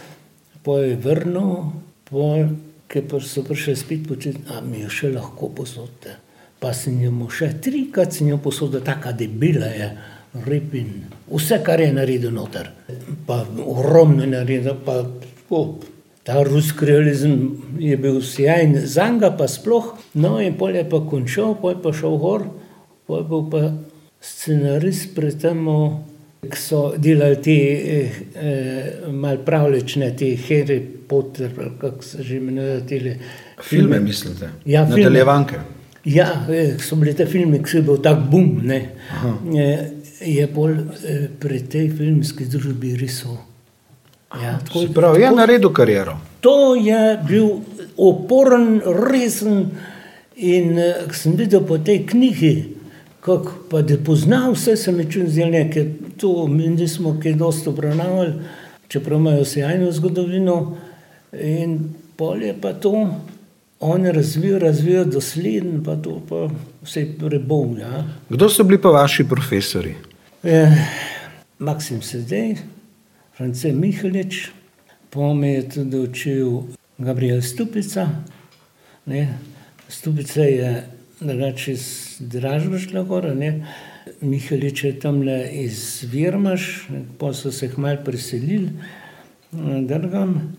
[0.62, 1.72] pa je vrnil,
[2.06, 6.20] pa so prišli spet počitnice, a mi jo še lahko posodite
[6.60, 9.90] pa sem jim še trikrat sem jim posodil, tako debela je,
[10.46, 12.70] repin, vse, kar je naredil noter.
[13.26, 15.02] Pa ogromno je naredil, pa
[15.50, 15.76] oh,
[16.26, 17.38] ta ruski realizem
[17.80, 19.94] je bil sjajen, za njega pa sploh.
[20.14, 22.48] No in pol je pa končal, pol je pa šel gor,
[23.06, 23.62] pol je bil pa
[24.24, 25.64] scenarist pri tem
[26.46, 33.16] ki so delali te eh, eh, malpravlične, te Harry Potter, kako se že imenujejo te
[33.62, 34.00] filme.
[34.00, 34.50] Mislite?
[34.64, 35.58] Ja, Nadaljevanke.
[36.06, 38.70] Ja, eh, so bili te filmi, ki so bili tako bum.
[39.52, 39.68] Je,
[40.20, 43.40] je bolj eh, pri tej filmski družbi risal.
[44.42, 44.58] Ja,
[44.94, 46.16] pravi, je naredil kariero.
[46.46, 47.50] To je bil
[47.96, 49.70] oporen, resen.
[50.36, 50.76] In
[51.16, 52.54] sem videl po tej knjigi,
[53.24, 55.86] kako pa da poznam vse, se mi čuti zdaj nekaj,
[56.20, 58.34] to mi nismo kaj dosto obravnavali,
[58.88, 60.76] čeprav imajo sjajno zgodovino.
[61.40, 61.78] In
[62.16, 62.92] pol je pa to,
[63.80, 66.48] on je razvil, razvil dosleden, pa to pa
[66.82, 67.78] vse prebov.
[67.78, 68.04] Ja.
[68.28, 69.94] Kdo so bili pa vaši profesori?
[70.42, 70.72] Eh,
[71.58, 72.56] Maksim Sedej,
[73.36, 74.50] France Mihalič,
[75.10, 76.62] pa me je tudi učil
[76.98, 78.08] Gabriel Stupica.
[79.06, 79.38] Ne.
[79.88, 80.84] Stupica je
[81.20, 83.66] drugače iz Dražbe šla gora, ne.
[84.20, 88.70] Mihalič je tam le iz Virmaš, pa so se hmal preselili,
[89.52, 90.56] drgam.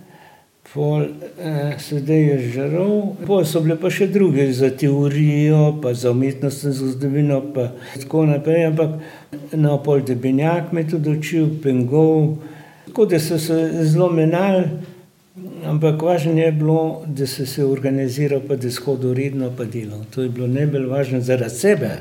[0.74, 1.04] Pol
[1.40, 6.74] eh, sedaj je žarov, pol so bile pa še druge za teorijo, pa za umetnostno
[6.76, 9.00] zgodovino, pa tako naprej, ampak
[9.56, 12.44] na pol debenjak me tudi učil, pengov,
[12.90, 14.68] tako da so se zelo menali.
[15.68, 20.04] Ampak važno je bilo, da se je organiziral, pa da je shodil redno, pa delal.
[20.16, 21.92] To je bilo najbolj važno zaradi sebe.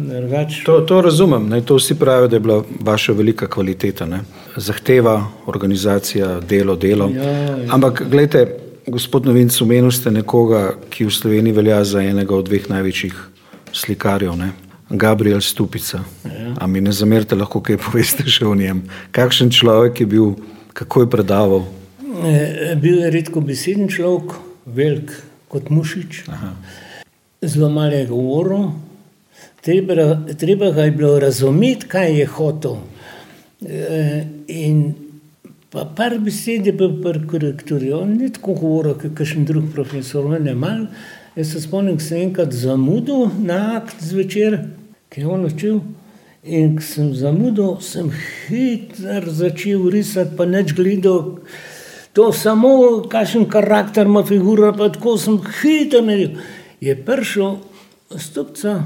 [0.00, 0.62] Drugač...
[0.64, 1.60] To, to razumem, ne?
[1.60, 4.06] to vsi pravijo, da je bila vaša velika kvaliteta.
[4.06, 4.22] Ne?
[4.56, 7.10] Zahteva, organizacija, delo, delo.
[7.14, 7.56] Ja, ja.
[7.70, 12.68] Ampak, gledajte, gospod Novinc, omenil ste nekoga, ki v Sloveniji velja za enega od dveh
[12.70, 13.14] največjih
[13.72, 14.52] slikarjev, ne?
[14.90, 16.02] Gabriel Stupica.
[16.24, 16.54] Ja.
[16.58, 18.82] A mi ne zamerite, lahko kaj poveste še o njem?
[19.14, 20.32] Kakšen človek je bil?
[20.74, 21.62] Kako je predaval?
[22.26, 24.34] E, bil je redko beseden človek,
[24.66, 25.14] velik
[25.50, 26.54] kot mušič, Aha.
[27.42, 28.70] zelo malo je govoril.
[29.60, 29.94] Treba,
[30.38, 32.76] treba ga je bilo razumeti, kaj je hotel.
[33.60, 34.94] E, in
[35.70, 40.30] pa par besed je bil pri korektorju, on ni tako govoril, kot kakšen drug profesor,
[40.40, 40.86] ne mal.
[41.36, 44.58] Jaz se spomnim, da sem enkrat zamudil na akt zvečer,
[45.12, 45.80] ki je on učil.
[46.42, 48.08] In ko sem zamudil, sem
[48.48, 51.36] hitro začel risati, pa neč gledal.
[52.16, 56.40] To samo, kakšen karakter ima figura, pa tako sem hitro naredil.
[56.80, 57.58] Je prišel
[58.16, 58.80] stopca,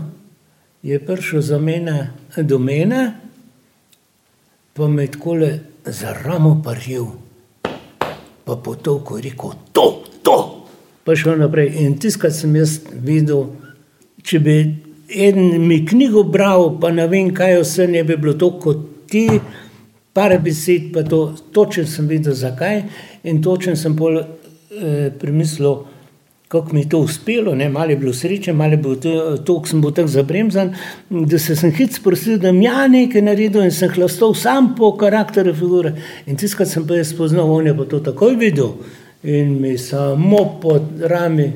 [0.85, 3.12] je prišel za mene, do mene,
[4.73, 7.07] pa me tako le za ramo paril,
[8.44, 10.66] pa potovko rekel, to, to.
[11.05, 11.73] Pa šel naprej.
[11.85, 13.47] In tiskati sem jaz videl,
[14.25, 14.57] če bi
[15.09, 19.25] en mi knjigo bral, pa ne vem, kaj vse ne bi bilo to kot ti,
[20.12, 22.83] par besed, pa to, točen sem videl, zakaj
[23.25, 25.87] in točen sem pol eh, premislil,
[26.55, 29.57] kako mi je to uspelo, ne, malo je bilo sreče, malo je bilo to, to
[29.67, 30.73] sem bil tako zabremzan,
[31.11, 34.93] da se sem hitro sprosil, da mi ja nekaj naredil in sem hlastal sam po
[34.97, 35.95] karakteru figure.
[36.27, 38.77] In tiskrat sem pa jaz spoznal, on je pa to takoj videl
[39.25, 41.53] in mi samo pod rami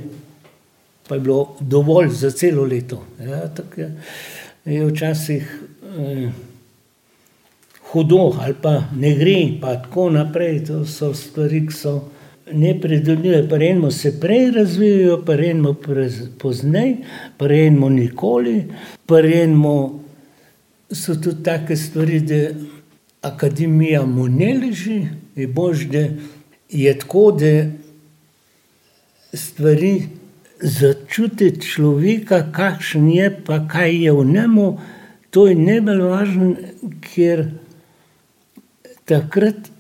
[1.09, 3.03] pa je bilo dovolj za celo leto.
[3.21, 3.95] Ja, je,
[4.65, 5.63] je včasih
[5.99, 6.31] eh,
[7.93, 10.65] hudo ali pa ne gre, pa tako naprej.
[10.65, 11.95] To so stvari, ki so
[12.53, 13.49] nepredvidljive.
[13.49, 15.75] Prejmo se prej razvijajo, prejmo
[16.39, 16.97] pozneje,
[17.39, 18.65] prejmo nikoli,
[19.07, 20.05] prejmo
[20.93, 22.49] so tudi take stvari, da
[23.23, 25.07] akademija mu ne leži,
[25.37, 26.09] je bož, da
[26.71, 27.71] je tako, da
[29.33, 30.03] stvari
[30.61, 34.79] začutiti človeka, kakšen je, pa kaj je v njemu,
[35.31, 36.55] to je najbolj važno,
[37.01, 37.45] ker
[39.05, 39.71] takrat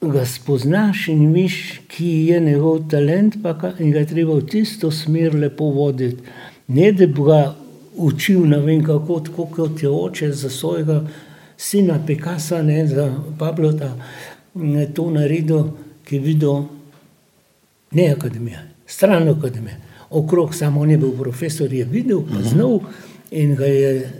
[0.00, 5.34] ga spoznaš in viš, ki je njegov talent, pa in ga treba v tisto smer
[5.34, 6.22] lepo voditi.
[6.68, 7.54] Ne da bi ga
[7.96, 11.02] učil, ne vem kako, tako kot je oče za svojega
[11.56, 13.92] sina Pekasa, ne za Pablota,
[14.54, 15.64] ne to naredil,
[16.04, 16.62] ki je videl
[17.90, 19.76] ne akademije, stran akademije
[20.10, 22.80] okrog, samo on je bil profesor, je videl, poznal
[23.30, 24.10] in ga je,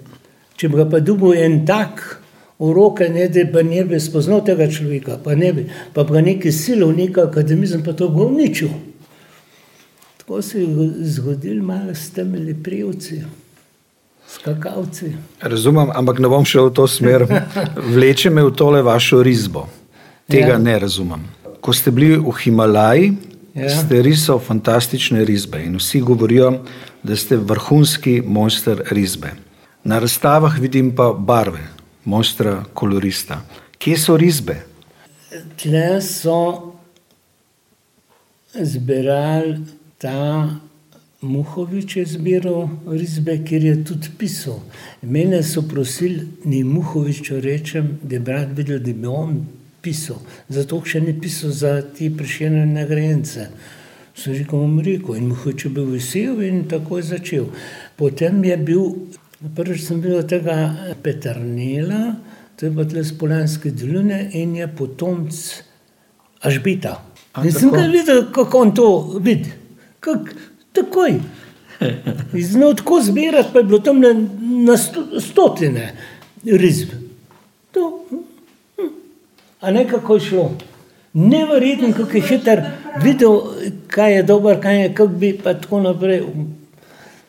[0.56, 2.19] če bi ga pa dubil en tak
[2.60, 6.20] v roke, ne da bi ne bi spoznal tega človeka, pa ne bi, pa ga
[6.20, 8.68] neki silo, neki akademizem, pa to bo uničil.
[10.20, 13.22] Tako se je zgodil malo s temi prijevci.
[14.28, 15.12] Skakavci.
[15.40, 17.26] Razumem, ampak ne bom šel v to smer.
[17.94, 19.66] Vleče me v tole vašo risbo.
[20.30, 20.58] Tega ja.
[20.58, 21.24] ne razumem.
[21.60, 23.10] Ko ste bili v Himalaji,
[23.54, 23.66] Ja.
[23.66, 26.52] Ste risal fantastične risbe in vsi govorijo,
[27.02, 29.32] da ste vrhunski mojster risbe.
[29.84, 31.64] Na razstavah vidim pa barve,
[32.04, 33.42] mojstra kolorista.
[33.78, 34.56] Kje so risbe?
[35.56, 36.72] Tle so
[38.54, 39.58] zbirali
[39.98, 40.48] ta
[41.20, 44.62] Muhovič je zbiral risbe, ker je tudi pisal.
[45.02, 49.34] Mene so prosili, naj Muhoviču rečem, da je brat videl, da bi on
[49.84, 50.16] pisal.
[50.48, 53.50] Zato še ni pisal za te prišljene nagrajence.
[54.16, 57.52] Sem rekel, bom rekel in Muhovič je bil vesel in tako je začel.
[58.00, 58.88] Potem je bil,
[59.48, 62.14] prvič sem bil od tega Peternela,
[62.56, 65.32] to je pa tle z Poljanske doline in je potomc
[66.44, 66.98] Ažbita.
[67.44, 68.86] In sem ga videl, kako on to
[69.20, 69.52] vidi.
[70.00, 70.34] Kak,
[70.72, 71.20] takoj.
[72.52, 74.12] Znal tako zbirati, pa je bilo tam na,
[74.66, 75.94] na sto, stotine
[76.44, 76.92] risb.
[77.72, 78.04] To,
[79.60, 80.50] a ne kako je šlo.
[81.12, 82.62] Neverjetno, kako je hiter
[83.02, 83.40] videl,
[83.86, 86.22] kaj je dobro, kaj je, kako bi pa tako naprej.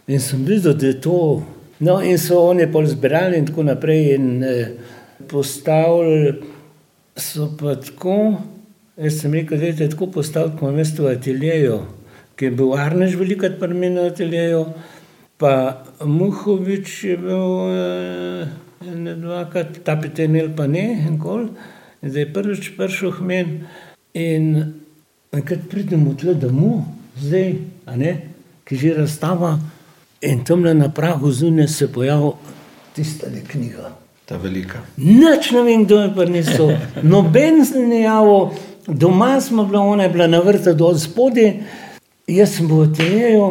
[0.07, 1.43] In sem videl, da je to.
[1.81, 4.15] No, in so oni pol zbirali in tako naprej.
[4.15, 4.67] In, eh,
[5.27, 6.41] postavili
[7.15, 8.41] so pa tako,
[8.97, 11.79] jaz sem rekel, da je tako postaviti, kot mesto v ateljeju,
[12.35, 14.65] ki je bil Arnež velikrat pri meni v ateljeju,
[15.37, 18.47] pa Muhovič je bil eh,
[18.95, 21.49] ne dvakrat, ta petenel pa ne, enkol,
[22.01, 23.59] in zdaj prvič prišel k meni
[24.13, 24.73] in
[25.33, 26.85] enkrat pridemo tle domov,
[27.19, 28.15] zdaj, a ne,
[28.65, 29.57] ki že razstava
[30.21, 32.31] in tam na pragu zunaj se pojavi
[32.95, 33.95] tista knjiga.
[34.25, 34.79] Ta velika.
[34.97, 36.69] Nič ne vem, kdo je prinesel,
[37.03, 38.49] noben se ni javil,
[38.87, 41.53] doma smo bila, ona je bila na vrtu dol spodaj,
[42.27, 43.47] jaz sem bil v teju,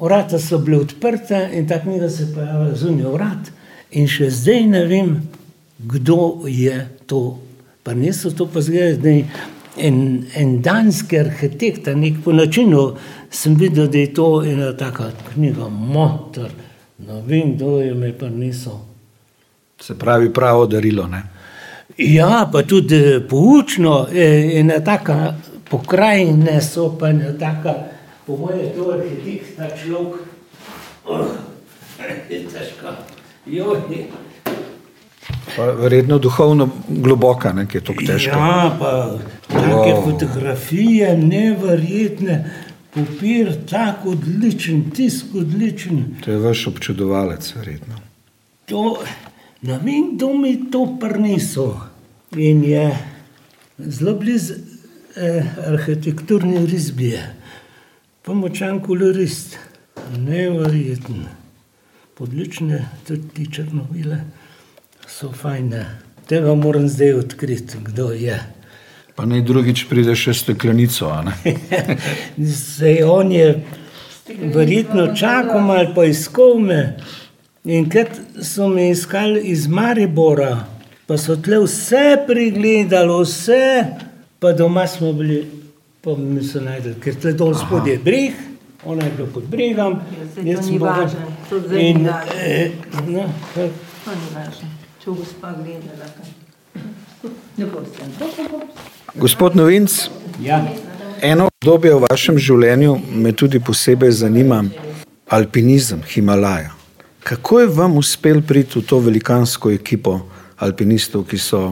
[0.00, 3.52] vrata so bile odprta in ta knjiga se je pojavila zunaj vrat.
[3.90, 5.14] In še zdaj ne vem,
[5.78, 7.38] kdo je to
[7.82, 9.24] prinesel, to pa zgleda, da je
[9.76, 12.96] en, en danski arhitekt, nek po načinu
[13.30, 16.50] sem videl, da je to ena taka knjiga, motor,
[16.98, 18.80] ne vem, kdo je me prinesel.
[19.80, 21.06] Se pravi, pravo darilo.
[21.06, 21.22] Ne?
[21.98, 25.34] Ja, pa tudi eh, poučno, eh, ena taka
[25.70, 27.74] pokrajina so pa ena taka,
[28.26, 30.26] po mojem, to arhitekt, ta človek.
[31.06, 31.26] Oh,
[32.30, 32.96] je težko.
[33.46, 34.10] Joj.
[35.56, 38.38] Verjetno duhovno globoka, ne, ki je to težko.
[38.38, 38.92] Ja, pa
[39.48, 40.04] take wow.
[40.04, 42.36] fotografije, neverjetne,
[42.94, 46.04] papir, tako odličen, tisk odličen.
[46.24, 48.00] To je vaš občudovalec, verjetno.
[48.70, 48.84] To,
[49.62, 51.74] ne vem, kdo mi to prinesel.
[52.36, 52.84] In je
[53.78, 54.54] zelo blizu
[55.16, 57.16] eh, arhitekturni risbi,
[58.22, 59.58] pa močan kolorist,
[60.18, 61.26] nevreten,
[62.20, 64.20] odlične, tudi črnovile
[65.10, 65.84] so fajne.
[66.26, 68.38] Tega moram zdaj odkriti, kdo je.
[69.14, 71.10] Pa naj drugič pride še steklenico.
[72.38, 73.48] Zdaj on je
[74.46, 76.96] verjetno čakal ali pa iskal me.
[77.64, 78.08] In ker
[78.42, 80.64] so me iskali iz Maribora,
[81.06, 83.84] pa so tle vse pregledali, vse,
[84.38, 85.42] pa doma smo bili,
[86.00, 88.38] pa mi so najdel, ker tle dol spodaj je breg,
[88.84, 89.98] ona je bila pod bregom.
[90.40, 92.32] Ja, to ni važno, to zdaj In, ni važno.
[92.38, 92.70] eh,
[93.08, 94.70] no, kar- To ni važno,
[95.00, 96.08] če gospa gledala.
[97.56, 98.04] Ne boste.
[99.16, 99.94] Gospod Novinc,
[100.44, 100.60] ja.
[101.24, 104.62] eno obdobje v vašem življenju me tudi posebej zanima,
[105.32, 106.74] alpinizem, Himalaja.
[107.24, 110.18] Kako je vam uspel priti v to velikansko ekipo
[110.60, 111.62] alpinistov, ki so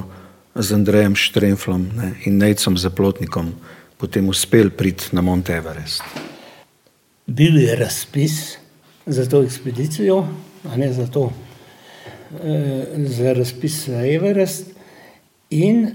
[0.55, 3.53] z Andrejem Štremflom ne, in Nejcem Zaplotnikom
[4.01, 6.05] potem uspeli priti na Mont Everest?
[7.27, 8.57] Bil je razpis
[9.05, 10.25] za to ekspedicijo,
[10.64, 11.29] a ne za to,
[13.09, 14.75] za razpis Everest.
[15.51, 15.87] In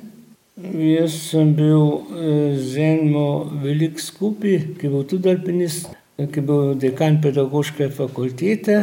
[0.58, 3.15] jaz sem bil eh, z enim
[3.63, 8.80] velik skupaj, ki je bil tudi alpinist, ki je bil dekan pedagoške fakultete.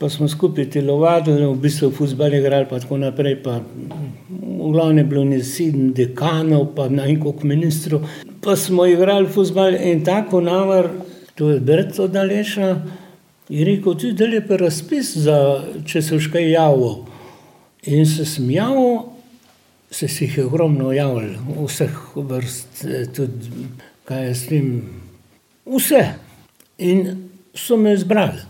[0.00, 3.36] Pa smo skupaj telovadili, v bistvu futbol igrali, pa tako naprej.
[3.44, 8.06] Pa, v glavnem je bilo ne sedem dekanov, pa na enkog ministrov.
[8.40, 10.88] Pa smo igrali futbol in tako navar,
[11.36, 12.70] to je Brto Daleša,
[13.50, 15.36] je rekel, ti je pa razpis, za,
[15.86, 17.00] če se už kaj javil.
[17.90, 19.10] In se sem javil,
[19.90, 23.66] se si jih je ogromno javljalo, vseh vrst, eh, tudi
[24.04, 24.68] kaj je s tem,
[25.66, 26.04] vse.
[26.78, 28.46] In so me izbrali.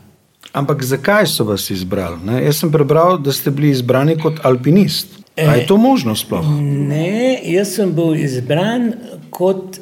[0.53, 2.19] Ampak zakaj so vas izbrali?
[2.25, 2.45] Ne?
[2.45, 5.21] Jaz sem prebral, da ste bili izbrani kot alpinist.
[5.39, 6.45] Ali je to možno sploh?
[6.61, 8.93] Ne, jaz sem bil izbran
[9.31, 9.79] kot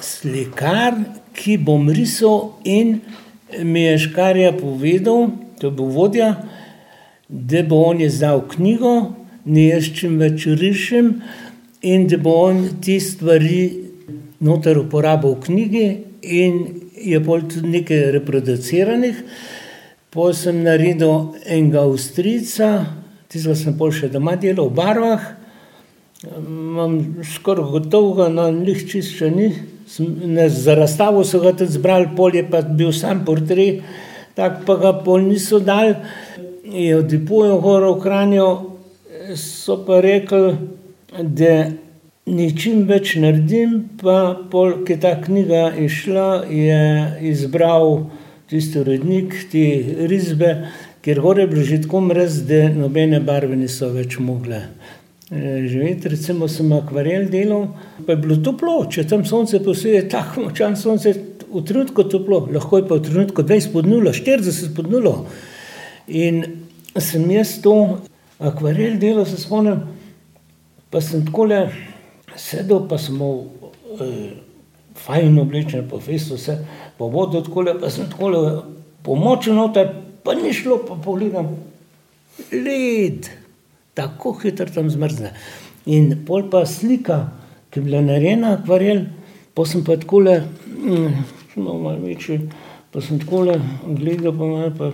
[0.00, 0.96] slikar,
[1.36, 3.00] ki bom risal, in
[3.62, 5.30] mi je škarja povedal,
[5.60, 6.34] to je bil vodja,
[7.28, 11.12] da bo on izdal knjigo, ne jaz čim več rišem,
[11.82, 13.86] in da bo on te stvari
[14.40, 15.86] noter uporabil v knjigi,
[16.22, 16.60] in
[16.96, 19.22] je pol tudi nekaj reproduciranih.
[20.10, 22.70] Potem sem naredil enega Avstrijca,
[23.28, 25.26] tistega sem pol še doma delal v barvah.
[26.26, 29.50] Imam skoraj gotovega, no, njih čist še ni,
[29.86, 33.82] Za razstavo so ga tudi zbrali, pol je pa bil sam portret,
[34.34, 35.94] tako pa ga pol niso dali.
[36.66, 38.48] Je v depoju gor v Kranju,
[39.38, 40.56] so pa rekli,
[41.22, 41.70] da
[42.26, 46.80] ni čim več naredim, pa pol, ko je ta knjiga izšla, je
[47.30, 48.10] izbral
[48.50, 49.62] tisti urednik te
[50.10, 50.50] risbe,
[51.06, 54.64] ker gor je bilo že tako mraz, da nobene barve niso več mogle
[55.30, 56.08] živeti.
[56.08, 57.68] Recimo sem akvarel delal,
[58.06, 61.14] pa je bilo toplo, če tam sonce posije, tako močno sonce,
[61.46, 65.14] v trenutku toplo, lahko je pa v trenutku dvajset pod nulo, štirideset pod nulo.
[66.06, 66.42] In
[66.98, 67.74] sem jaz to
[68.38, 69.84] akvarel delal, se spomnim,
[70.90, 71.68] pa sem takole
[72.36, 73.46] sedel, pa sem imel
[74.96, 76.58] fajn oblečen pa fejst vse,
[76.98, 78.62] pa vodo takole, pa sem takole
[79.06, 79.90] pomočil noter,
[80.24, 81.52] pa ni šlo, pa pogledam,
[82.52, 83.30] led.
[83.96, 85.32] Tako hitro tam zmrzne.
[85.88, 87.30] In pol pa slika,
[87.70, 89.06] ki je bila narejena akvarel,
[89.56, 90.42] pol sem pa takole,
[91.56, 92.42] no, malo večji,
[92.92, 93.54] pa sem takole
[93.86, 94.90] gledal pa malo pa,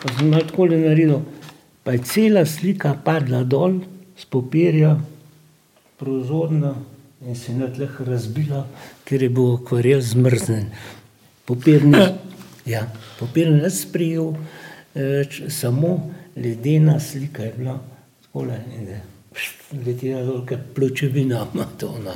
[0.00, 1.20] pa sem malo takole naredil.
[1.86, 3.78] Pa je cela slika padla dol
[4.18, 4.96] s papirja,
[6.00, 6.74] prozorna,
[7.26, 8.64] in se je na tleh razbila,
[9.04, 10.72] ker je bil akvarel zmrznjen.
[11.46, 12.02] Papir ni,
[12.66, 12.86] ja,
[13.20, 14.34] papir ni nič sprejel,
[15.48, 17.78] samo ledena slika je bila
[18.32, 19.00] takole in je
[19.84, 22.14] letela dol ke pločevina ima to, no.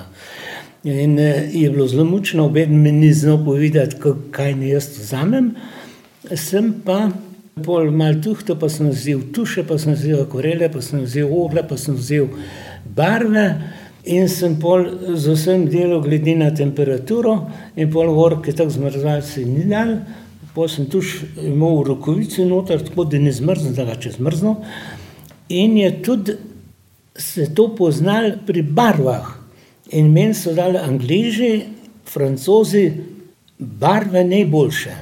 [0.85, 3.97] In je bilo zelo mučno, nobeden mi ni znal povedati,
[4.31, 5.55] kaj naj jaz vzamem.
[6.37, 7.11] Sem pa
[7.65, 11.63] pol malo tuhtal, pa sem vzel tuše, pa sem vzel akvarele, pa sem vzel oglje,
[11.69, 12.29] pa sem vzel
[12.85, 13.63] barve
[14.05, 14.85] in sem pol
[15.15, 17.47] z vsem delal glede na temperaturo
[17.77, 20.03] in pol gor, ke tako zmrzovalo se ni dalo,
[20.55, 24.61] pol sem tuš imel v rokavici noter, tako da ni zmrznil, drugače je zmrznil.
[25.49, 26.37] In je tudi
[27.17, 29.27] se to poznalo pri barvah.
[29.93, 31.63] In meni so dali Angleži,
[32.07, 32.93] Francozi
[33.59, 34.95] barve najboljše.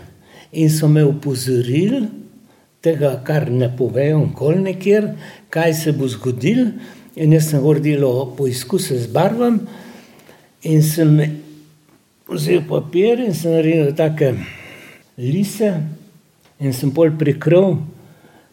[0.53, 2.03] In so me opozorili,
[2.82, 5.09] tega, kar ne povejo nikoli nikjer,
[5.51, 6.66] kaj se bo zgodilo,
[7.16, 9.61] in jaz sem gor delal poizkuse z barvami
[10.62, 11.18] in sem
[12.28, 14.32] vzel papir in sem naredil take
[15.18, 15.74] lise
[16.61, 17.76] in sem pol prekril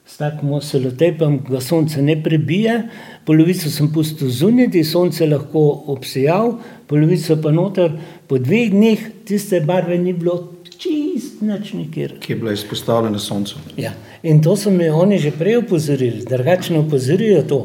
[0.09, 2.79] s takim selotejpom, da sonce ne prebije,
[3.25, 5.61] polovico sem pustil zunaj, da je sonce lahko
[5.93, 6.55] obsijalo,
[6.87, 7.93] polovico pa noter.
[8.27, 12.15] Po dveh dneh tiste barve ni bilo čisto nič nikjer.
[12.23, 13.59] Ki je bila izpostavljena soncu.
[13.77, 13.93] Ja.
[14.23, 17.59] In to so me oni že prej opozorili, drugače ne opozorijo to.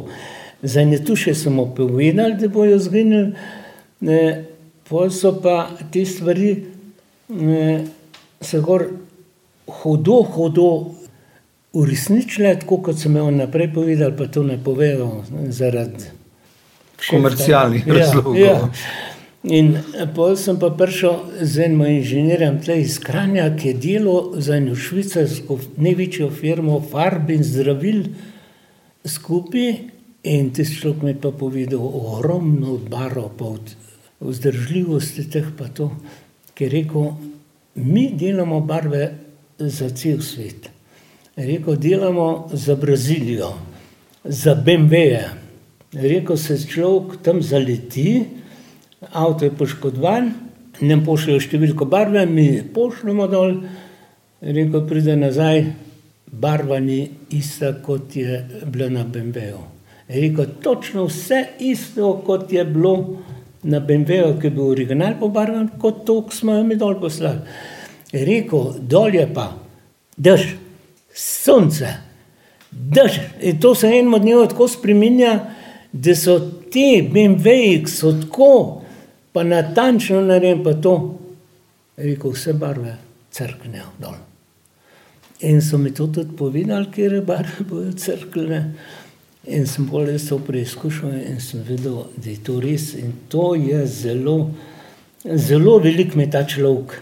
[0.63, 3.33] Za ene tuše so mu povedali, da bojo izginili,
[4.89, 6.65] pol so pa te stvari
[8.41, 8.87] se gor
[9.67, 10.69] hudo, hudo
[11.75, 16.13] uresničile, tako kot so mi vnaprej povedali, pa to ne povejo zaradi
[17.11, 18.37] Komercialnih razlogov.
[18.39, 18.69] Ja, ja.
[19.45, 19.75] In
[20.17, 24.73] pol sem pa prišel z enim inženirjem tule iz Kranja, ki je delal za eno
[24.73, 28.07] švicarsko največjo firmo farb in zdravil
[29.05, 29.75] skupaj,
[30.25, 33.53] in tisti človek mi je pa povedal ogromno barv pa
[34.25, 35.91] vzdržljivosti teh pa to,
[36.55, 37.13] ke je rekel:
[37.75, 39.11] "Mi delamo barve
[39.59, 40.74] za cel svet."
[41.37, 43.53] Je rekel: "Delamo za Brazilijo,
[44.25, 45.31] za beemveje."
[45.93, 48.25] Je rekel: "Se človek tam zaleti,
[49.13, 50.31] avto je poškodovan,
[50.81, 53.55] nam pošljejo številko barve, mi pošljemo dol."
[54.41, 55.65] Rekel: "Pride nazaj,
[56.33, 59.59] barva ni ista, kot je bila na beemveju."
[60.09, 63.23] Je rekel: "Točno vse isto, kot je bilo
[63.63, 67.41] na beemveju, ke je bil original pobarvan, kot to, ke smo jo mi dol poslali."
[68.13, 69.51] Rekel: "Dol je pa
[70.17, 70.64] dež,
[71.15, 71.97] sonce,
[72.71, 75.41] dež." In to se enemu dnevu tako spreminja,
[75.93, 76.39] da so
[76.71, 77.11] ti
[77.45, 78.83] ke so tako
[79.33, 81.19] pa natančno narejeni pa to,
[81.97, 82.97] rekel, vse barve
[83.31, 84.15] crknejo dol.
[85.41, 88.65] In so mi to tudi povedali, katere barve bojo crknile.
[89.47, 93.55] In sem pol jaz to preizkušal in sem videl, da je to res, in to
[93.55, 94.51] je zelo,
[95.25, 96.95] zelo veliko mi ta človek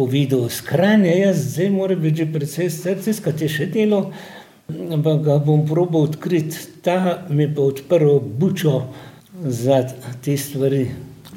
[0.00, 4.08] povedal iz Kranja, jaz zdaj mora biti že precej star, tiskati je še delal,
[4.72, 6.56] ampak ga bom probal odkriti.
[6.80, 8.88] Ta mi pa odprl bučo
[9.44, 9.84] za
[10.24, 10.88] te stvari.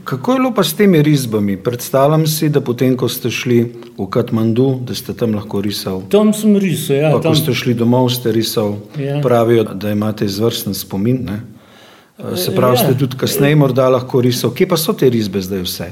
[0.03, 1.57] Kako je bilo pa s temi risbami?
[1.57, 3.59] Predstavljam si, da potem, ko ste šli
[3.97, 6.07] v Katmandu, da ste tam lahko risali.
[6.11, 7.11] Tam sem risal, ja.
[7.11, 8.79] Pa ko ste šli domov, ste risali.
[8.99, 9.19] Ja.
[9.23, 11.39] Pravijo, da imate izvrsten spomin, ne.
[12.39, 14.55] Se pravi, ste tudi kasneje morda lahko risali.
[14.55, 15.91] Kje pa so te risbe zdaj vse?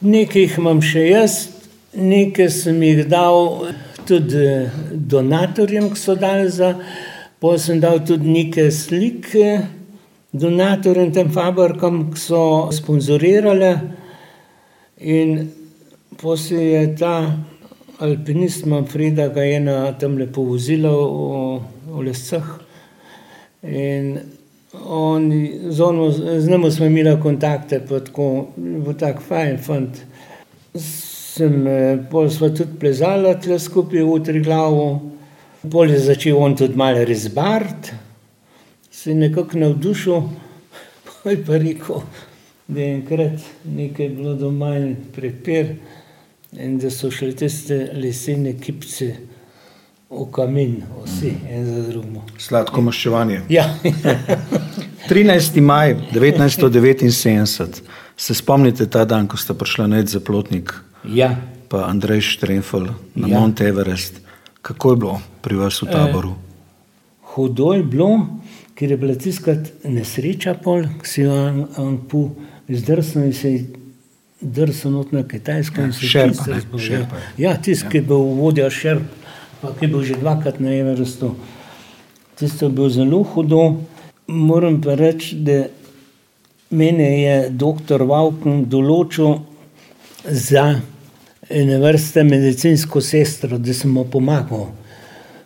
[0.00, 1.38] Nekaj jih imam še jaz,
[1.98, 3.66] nekaj sem jih dal
[4.06, 4.46] tudi
[4.92, 6.72] donatorjem, ke so dali za,
[7.42, 9.28] pol sem dal tudi nekaj slik
[10.32, 13.72] donatorjem, tem fabrikam, ke so sponzorirale.
[14.98, 15.50] In
[16.18, 17.14] poslije je ta
[17.98, 22.48] alpinist Manfreda ga je na tamle povozila v, v lescah.
[23.62, 24.18] In
[24.74, 25.30] on,
[25.70, 30.02] z, ono, z njim smo imeli kontakte, pa tako, bo tak fajn fant.
[31.38, 31.58] Sem,
[32.10, 34.86] pol sva tudi plezala tule skupaj v Triglavu,
[35.70, 37.94] pol je začel on tudi malo rezbariti,
[38.90, 40.24] se je nekako navdušil,
[41.06, 42.02] pol je pa rekel,
[42.66, 45.76] da je enkrat nekaj bilo doma en prepir
[46.58, 49.12] in da so šle tiste lesene kipce
[50.10, 52.18] v kamin, vsi en za drugim.
[52.42, 53.44] Sladko maščevanje.
[53.52, 53.68] Ja.
[55.08, 55.62] 13.
[55.62, 57.82] maj 1979,
[58.16, 60.74] se spomnite ta dan, ko sta prišla Ned Zaplotnik
[61.08, 61.36] ja.
[61.68, 63.40] pa Andrej Štrenfel na Ja.
[63.40, 64.20] Mount Everest.
[64.62, 66.34] Kako je bilo pri vas v taboru?
[67.34, 68.26] Hudo je bilo,
[68.74, 71.34] ker je bila tiskati nesreča, pol, ki si jo
[71.76, 72.30] Angpu
[72.68, 73.66] zdrsnil in se je
[74.40, 75.80] drsnil not na Kitajsko.
[75.80, 76.86] je Šerpa, razbolel.
[76.86, 77.28] Šerpa je.
[77.38, 79.02] Ja, tisti, ki je bil vodja šerp,
[79.60, 81.34] pa ki je bil že dvakrat na Everestu.
[82.38, 83.76] Tisto je bilo zelo hudo.
[84.26, 85.66] Moram pa reči, da
[86.70, 89.40] mene je doktor Vauken določil
[90.24, 90.80] za
[91.50, 94.68] ene vrste medicinsko sestro, da sem mu pomagal.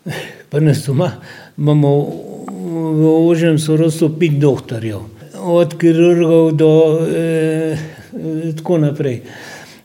[0.50, 1.12] Pa nas doma
[1.59, 1.90] imamo
[2.92, 5.00] v ožjem sorodstvu pet doktorjev,
[5.42, 6.72] od kirurgov do
[7.07, 7.78] eh,
[8.57, 9.20] tako naprej.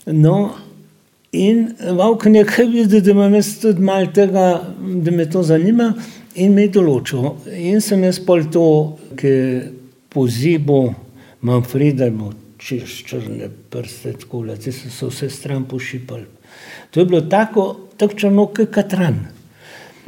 [0.05, 0.51] No,
[1.31, 4.47] in Vauken je kaj videl, da imam jaz tudi malo tega,
[4.79, 5.93] da me to zanima
[6.35, 7.29] in me je določil.
[7.57, 8.67] In sem jaz pol to,
[9.19, 9.33] ki
[10.13, 10.81] pozibo
[11.41, 12.31] Manfreda, bo
[12.67, 16.25] čez črne prste, tako da so se vse stran pošipali.
[16.91, 19.19] To je bilo tako, tako črno, kot katran.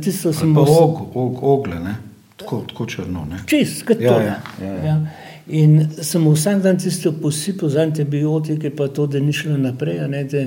[0.02, 1.96] Tisto sem vse- og, og, ogle, ne?
[2.38, 3.26] Tako, tako črno.
[3.30, 3.40] Ne?
[3.48, 4.20] Čist, kot Ja, to.
[4.20, 4.86] ja, ja, ja.
[4.86, 5.00] Ja.
[5.48, 10.08] In sem vsak dan tisto posipal z antibiotiki, pa to, da ni šlo naprej, a
[10.08, 10.44] ne, da,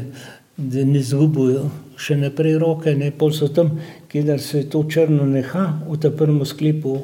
[0.56, 1.64] da ni zgubil
[1.98, 2.94] še naprej roke.
[2.96, 3.10] Ne.
[3.10, 3.78] Pol so tam,
[4.12, 7.00] kjer se to črno neha, v tem prvem sklepu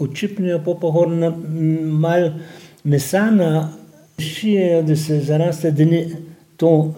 [0.00, 2.30] učipnijo, pa pa gor na m, mal
[2.84, 3.50] mesa na
[4.18, 6.04] šijejo, da se zaraste, da ni
[6.56, 6.94] to,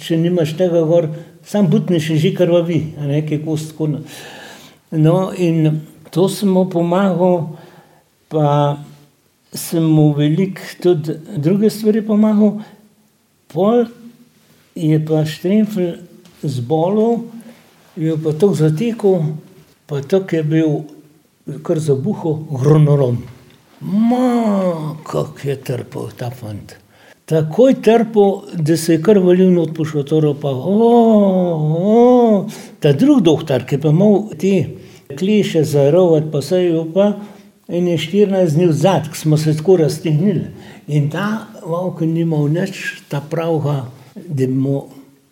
[0.00, 1.08] če nimaš tega gor,
[1.46, 4.00] sam butniš in že krvavi, a ne, kaj kost tako.
[4.90, 5.80] No, in
[6.10, 7.56] to sem mu pomagal,
[8.30, 8.78] pa
[9.54, 12.60] sem mu veliko tudi druge stvari pomagal.
[13.50, 13.84] Pol
[14.74, 15.98] je pa Štremfel
[16.42, 17.26] zbolel,
[17.96, 19.20] je pa tako zatekel,
[19.86, 20.72] pa tako je bil
[21.66, 23.18] kar zabuhal gronorom.
[23.80, 26.76] Ma, kak je trpel ta fant.
[27.24, 30.88] Takoj trpel, da se je kar valil not po šotoru, pa o,
[31.88, 32.48] o,
[32.80, 34.54] ta drug doktor, ki pa imel te
[35.16, 37.12] kliše za rovat, pa se je pa
[37.70, 40.44] in je 14 dni vzad, ko smo se tako raztegnili.
[40.88, 44.82] In ta valk ni imel nič, ta pravga, da mu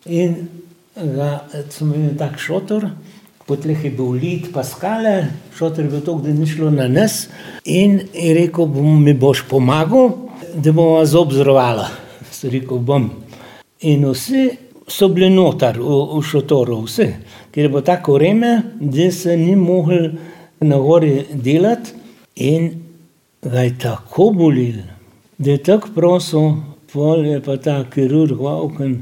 [0.05, 0.47] in
[0.95, 2.89] ga, smo imeli tak šotor,
[3.49, 5.15] potleh je bil lid, pa skale,
[5.57, 7.23] šotor je bil to, da ni šlo na nas
[7.65, 10.11] in je rekel, bom, mi boš pomagal,
[10.53, 11.89] da bomo vas obzorovala.
[12.37, 13.09] Sem rekel, bom.
[13.89, 14.45] In vsi
[14.89, 17.07] so bili notar v, v šotoru, vse,
[17.49, 20.11] ker je bilo tako vreme, da se ni mogel
[20.61, 21.95] na gori delati
[22.35, 22.69] in
[23.41, 24.81] ga je tako bolil,
[25.37, 26.51] da je tako prosil,
[26.93, 29.01] pol je pa ta kirurg Vauken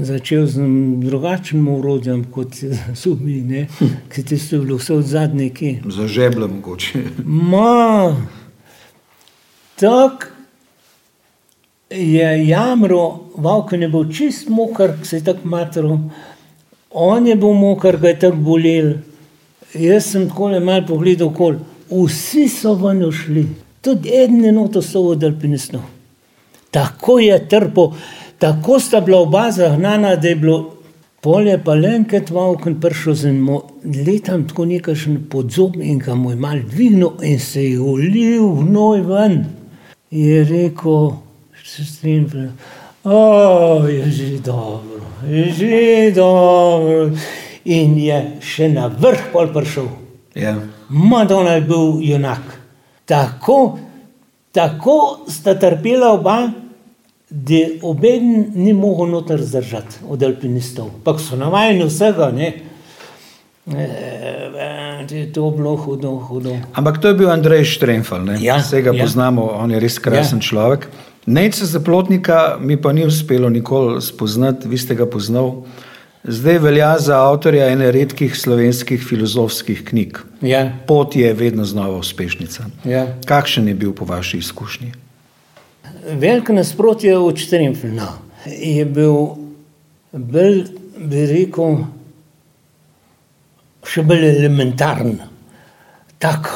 [0.00, 0.60] začel z
[1.02, 2.54] drugačnim urodjem kot
[2.94, 3.66] zubi, ne,
[4.12, 5.76] ki tisto je bilo vse od zadnjega.
[5.88, 7.02] Za žeblje mogoče.
[7.24, 8.16] Ma,
[9.76, 10.36] tako
[11.90, 15.98] je jamro, Vauken je bil čist moker, ki se je tako matro.
[16.90, 18.94] On je bil moker, ga je tako bolel.
[19.74, 21.58] Jaz sem tako le mal pogledal okoli.
[21.90, 23.46] Vsi so ven šli,
[23.80, 25.84] tudi en enoto so od alpinistov.
[26.70, 27.92] Tako je trpel,
[28.38, 30.76] tako sta bila oba zahnana, da je bilo
[31.20, 33.48] polje pa le enkrat Vauken prišel z enim
[34.06, 39.00] letom, tako nekakšen podzob in ga mu je mal dvignil in se je ulil gnoj
[39.08, 39.44] ven.
[40.10, 41.16] Je rekel,
[41.64, 42.52] se strinjam,
[43.04, 47.10] o, je že dobro, je že dobro.
[47.64, 49.88] In je še na vrh pol prišel.
[50.38, 50.54] Ja.
[50.88, 52.44] Madonna je bil junak.
[53.04, 53.78] Tako,
[54.54, 56.52] tako sta trpela oba,
[57.30, 60.90] da oben ni mogel noter zdržati od alpinistov.
[61.04, 62.52] Pa so navajeni vsega, ne.
[63.66, 66.56] E, je to bilo hudo, hudo.
[66.74, 68.38] Ampak to je bil Andrej Štrenfel, ne?
[68.40, 69.02] Ja, vse ga ja.
[69.02, 70.42] poznamo, on je res krasen Ja.
[70.42, 70.86] človek.
[71.26, 75.64] Nejca zaplotnika mi pa ni uspelo nikoli spoznati, vi ste ga poznal.
[76.24, 80.18] Zdaj velja za avtorja ene redkih slovenskih filozofskih knjig.
[80.40, 82.64] Ja, Pot je vedno znova uspešnica.
[82.84, 83.06] ja.
[83.24, 84.92] Kakšen je bil po vaši izkušnji?
[86.06, 88.08] Veliko nasprotje od Štremflna.
[88.46, 89.16] Je bil
[90.12, 90.64] bolj,
[90.96, 91.80] bi rekel,
[93.86, 95.16] še bolj elementaren,
[96.22, 96.50] tak,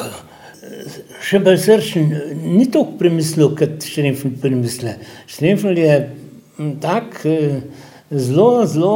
[1.23, 2.07] še bolj srčen.
[2.55, 5.03] Ni tako premislil, kot Štremfl premislil.
[5.29, 5.99] Štremfl je
[6.83, 7.19] tak
[8.11, 8.95] zelo, zelo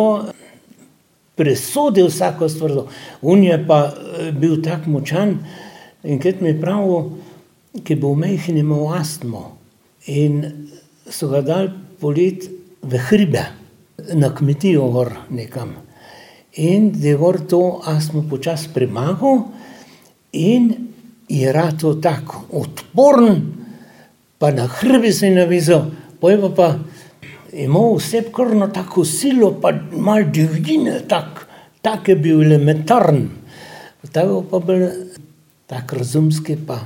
[1.35, 2.79] presodil vsako stvar.
[3.21, 3.89] On je pa
[4.39, 5.37] bil tako močan
[6.05, 7.11] in kot mi je pravil,
[7.83, 9.54] ki bo mehni imel astmo.
[10.07, 10.69] In
[11.09, 12.45] so ga dali polet
[12.81, 13.45] v hribe,
[14.13, 15.73] na kmetijo gor nekam.
[16.61, 19.47] In da je gor to astmo počasi premagal
[20.31, 20.73] in
[21.29, 23.41] je rato tako odporen,
[24.37, 25.89] pa na hrbi se je navizal,
[26.21, 26.75] pojma pa
[27.53, 31.47] imel vse krno tako silo, pa mal divjine, tak,
[31.81, 33.29] tak je bil elementarn.
[34.11, 34.87] Tako pa bil
[35.65, 36.83] tak razumski pa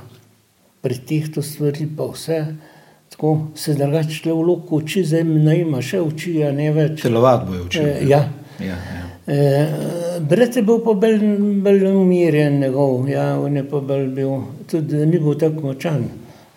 [0.81, 2.39] pretihto stvari, pa vse.
[3.09, 7.01] Tako se drugače le v loku uči, zdaj ne ima še uči, a ne več.
[7.01, 7.87] Telovat bo učil.
[7.87, 8.21] E, ja.
[8.59, 9.05] Ja, ja.
[9.27, 11.19] E, brat je bil pa bolj,
[11.63, 14.31] bolj umirjen njegov, ja, on je pa bolj bil,
[14.69, 16.05] tudi ni bil tako močan.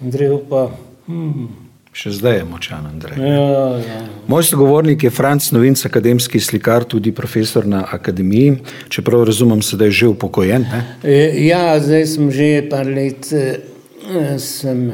[0.02, 0.68] Andrej pa,
[1.08, 1.48] hmm,
[1.92, 3.18] Še zdaj je močan Andrej.
[3.20, 3.48] ja,
[3.84, 3.98] ja.
[4.26, 8.54] Moj sogovornik je Franc Novinc, akademski slikar, tudi profesor na akademiji,
[8.88, 10.64] čeprav razumem, sedaj je že upokojen.
[10.72, 10.80] Ne?
[11.04, 14.88] E, Ja, zdaj sem že par let, eh, sem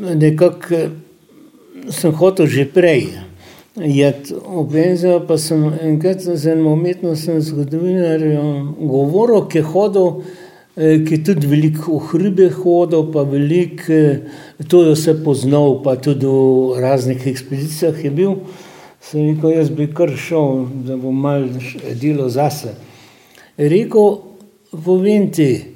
[0.00, 0.90] nekako eh,
[1.90, 3.08] sem hotel že prej.
[3.76, 4.08] Je
[4.48, 10.08] obvezel, pa sem enkrat z enim umetnostnim zgodovinarjem govoril, ki je hodil,
[10.76, 14.24] eh, ki je tudi veliko v hribe hodil, pa veliko eh,
[14.58, 18.32] je vse poznal, pa tudi v raznih ekspedicijah je bil.
[19.00, 21.46] Sem rekel, jaz bi kar šel, da bom malo
[22.00, 22.74] delo zase.
[23.60, 24.18] Rekel,
[24.72, 25.75] povem ti,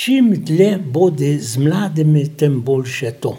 [0.00, 3.36] čim dlje bodi z mladimi, tem boljše to.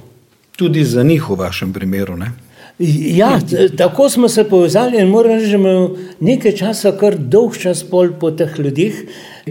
[0.56, 2.18] Tudi za njih v vašem primeru.
[2.18, 2.32] Ne?
[2.80, 3.40] Ja,
[3.78, 8.14] tako smo se povezali in moram reči, da imamo nekaj časa, kar dolg čas pol
[8.20, 8.94] po teh ljudeh,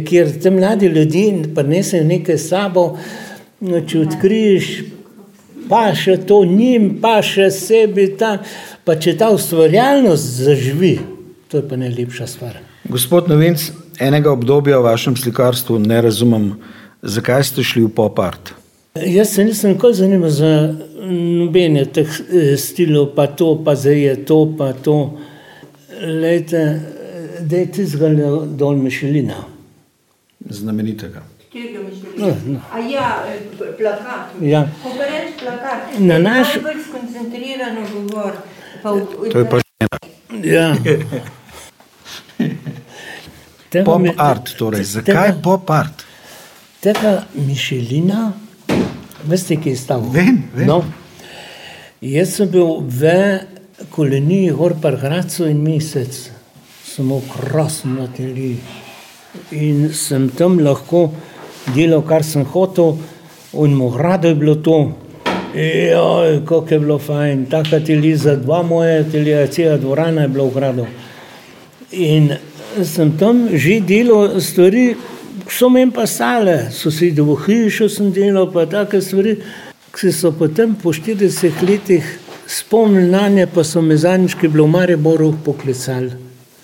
[0.07, 2.87] kjer te mladi ljudje prinesejo nekaj sabo,
[3.61, 4.73] če odkriješ,
[5.69, 8.37] pa še to njim, pa še sebi, ta,
[8.85, 10.99] pa če ta ustvarjalnost zaživi,
[11.51, 12.63] to je pa najlepša stvar.
[12.87, 16.53] Gospod Novinc, enega obdobja v vašem slikarstvu ne razumem,
[17.03, 18.53] zakaj ste šli v pop art.
[18.97, 20.75] Jaz se nisem nikoli zanimal za
[21.39, 24.97] nobene teh eh, stilov, pa to, pa zdaj je to, pa to.
[26.01, 26.81] Lejte,
[27.41, 28.17] da je tizgal
[28.49, 29.37] dol Mišelina.
[30.43, 31.23] Znamenitega.
[32.17, 32.61] No, no.
[32.71, 33.39] A ja, eh,
[33.77, 34.35] plakat.
[34.41, 34.65] Ja.
[34.83, 38.33] Ko pa reč plakat, Na naš- najbolj skoncentrirano govor.
[38.83, 39.97] Pa v, To je pa žena.
[40.43, 40.67] Ja.
[43.71, 44.81] Tega Pop art, torej.
[44.81, 46.05] tega- Zakaj pop art?
[46.81, 48.31] Tega Mišelina,
[49.29, 50.01] veste, ki je stal?
[50.15, 50.65] Vem, vem.
[50.65, 50.79] No,
[52.01, 53.11] jaz sem bil v
[53.93, 56.17] koloniji Gor Pargracu in mesec,
[56.89, 58.55] samo krasno teli.
[59.61, 61.11] In sem tam lahko
[61.75, 62.97] delal, kar sem hotel,
[63.53, 64.81] in mu rado je bilo to.
[65.53, 70.49] Joj, kako je bilo fajn, taka teli za dva moje, teli, cela dvorana je bila
[70.49, 70.89] v gradu.
[71.93, 72.33] In
[72.89, 74.95] sem tam že delal stvari,
[75.53, 79.37] so meni pa stale, sosedovo hišo sem delal, pa take stvari,
[79.91, 82.07] ki so potem po 40 letih
[82.47, 86.11] spomnili na nje, pa so me zadnjič, ki je bilo v Mariboru, poklicali.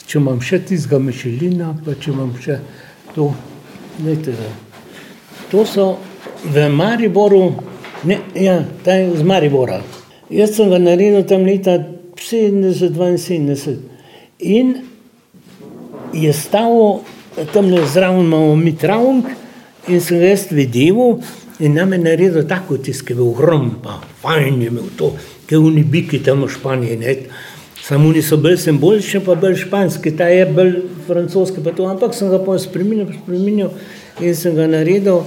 [0.07, 2.61] Če imam še tistega mešelina, pa če imam še
[3.15, 3.33] to,
[3.99, 4.35] dajte,
[5.51, 5.87] to so
[6.45, 7.43] v Mariboru,
[8.07, 9.81] ne, ja, ta je iz Maribora.
[10.31, 11.79] Jaz sem ga naredil tam leta
[12.19, 13.77] 70-72
[14.39, 14.75] in
[16.15, 17.03] je stal
[17.53, 19.27] tam zraven imamo mi travnik
[19.89, 21.21] in sem ga jaz videl
[21.59, 25.13] in nam je naredil tako tisk, ki je bil ogrom, pa fajn je imel to,
[25.47, 26.97] ki oni biki tam v Španiji.
[26.97, 27.15] Ne.
[27.83, 30.73] Samo oni so bolj simbolični, pa bolj španski, ta je bolj
[31.07, 33.71] francoski, pa to, ampak sem ga pa spremenil, spremenil
[34.21, 35.23] in sem ga naredil.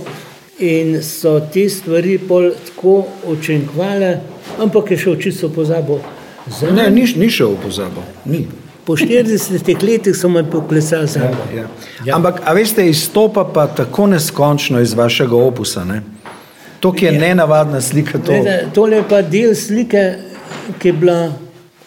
[0.60, 4.18] In so te stvari pol tako učinkovale,
[4.60, 6.02] ampak je šel čisto pozabo.
[6.50, 8.04] Zdaj, Ne, ni, ni šel v pozabo.
[8.26, 8.44] Ni.
[8.90, 11.36] Po 40 letih so me poklesali za sabo.
[12.06, 12.16] Ja.
[12.16, 15.84] Ampak, a veste, izstopa pa tako neskončno iz vašega opusa.
[15.86, 16.02] Ne?
[16.80, 17.20] To, ki je Ja.
[17.20, 20.16] nenavadna slika, to Glede, tole je pa del slike,
[20.80, 21.34] ki je bila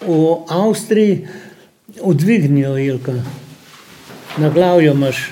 [0.01, 1.27] v Avstriji,
[2.01, 3.13] odvignijo Ilka.
[4.37, 5.31] Na glavju imaš.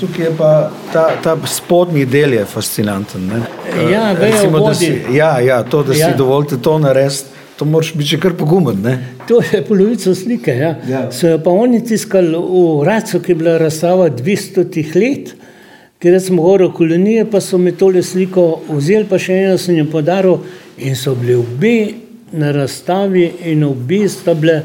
[0.00, 3.26] Tukaj je pa ta, ta spodnji del je fascinanten.
[3.26, 3.42] Ne?
[3.90, 4.74] Ja, Eh, vejo recimo, vodi.
[4.76, 6.06] si, ja, ja, to, da Ja.
[6.06, 7.24] si dovolite to narediti,
[7.58, 8.82] to moraš biti že kar pogumen.
[8.82, 8.98] Ne?
[9.28, 10.54] To je polovica slike.
[10.54, 10.76] Ja.
[10.88, 11.10] Ja.
[11.12, 15.34] So jo pa oni tiskali v Racu, ki je bila razstava 200 let,
[15.98, 19.90] ker sem govoril kolonije, pa so mi tole sliko vzeli, pa še eno sem jim
[19.90, 20.38] podaril
[20.78, 21.76] in so bili obe
[22.32, 24.60] na razstavi in obe sta bile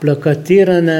[0.00, 0.98] plakatirane,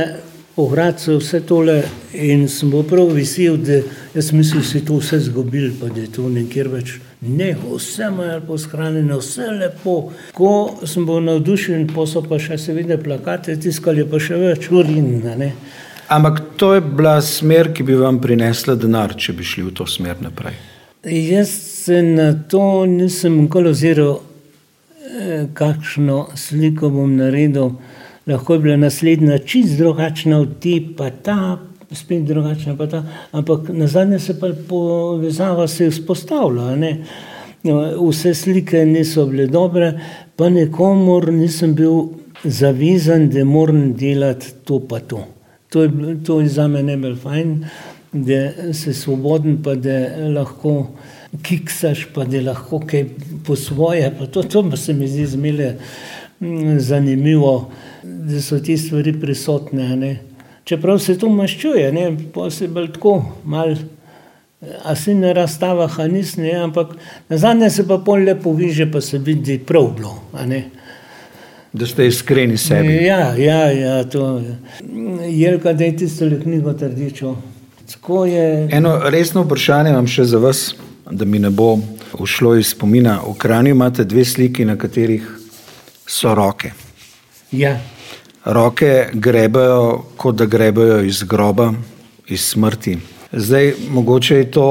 [0.57, 1.83] ohradce, vse tole
[2.13, 3.81] in sem bil prav vesel, da
[4.15, 6.99] jaz mislim, da si to vse zgubil, pa da je to nekjer več.
[7.21, 9.95] Ne, vse imajo lepo shranjeno, vse lepo.
[10.37, 10.51] Ko
[10.87, 15.25] sem bil navdušen, pa so pa še seveda plakate tiskali, pa še več urin.
[16.13, 19.89] Ampak to je bila smer, ki bi vam prinesla denar, če bi šli v to
[19.89, 20.55] smer naprej.
[21.05, 21.51] Jaz
[21.85, 24.21] se na to nisem nikoli oziral,
[25.55, 27.75] kakšno sliko bom naredil.
[28.27, 31.59] Lahko je bila naslednja čist drugačna od te, pa ta,
[31.93, 33.05] spet drugačna, pa ta.
[33.33, 37.05] Ampak nazadnje se pa povezava se je vzpostavila, ne.
[38.01, 39.93] Vse slike niso bile dobre,
[40.37, 42.01] pa nikomur nisem bil
[42.45, 45.25] zavezan, da moram delati to pa to.
[45.69, 45.91] To je,
[46.27, 47.55] to je zame najbolj fajn,
[48.13, 49.97] da si svoboden pa da
[50.35, 50.87] lahko
[51.43, 53.09] kiksaš, pa da lahko kaj
[53.47, 55.75] po svoje, pa to, to pa se mi zdi zmeraj
[56.79, 57.71] zanimivo,
[58.05, 60.17] da so te stvari prisotne, ne.
[60.65, 63.77] Čeprav se to maščuje, ne, pol si bolj tako malo,
[64.85, 66.95] a si na razstavah a nisi, ne, ampak
[67.29, 70.15] nazadnje se pa pol le poveže pa se vidi, da je prav bilo.
[71.73, 72.95] Da ste iskreni sebi.
[73.05, 74.41] Ja, ja, ja, to.
[75.29, 77.35] Jelka, daj tistole knjigo ta rdečo.
[77.93, 78.69] Tako je.
[78.73, 80.69] Eno resno vprašanje imam še za vas,
[81.11, 81.75] da mi ne bo
[82.19, 83.19] ušlo iz spomina.
[83.27, 85.27] V Kranju imate dve sliki, na katerih
[86.07, 86.71] so roke.
[87.53, 87.75] Ja.
[88.45, 91.73] Roke grebejo, kot da grebejo iz groba,
[92.29, 92.99] iz smrti.
[93.33, 94.67] Zdaj, mogoče je to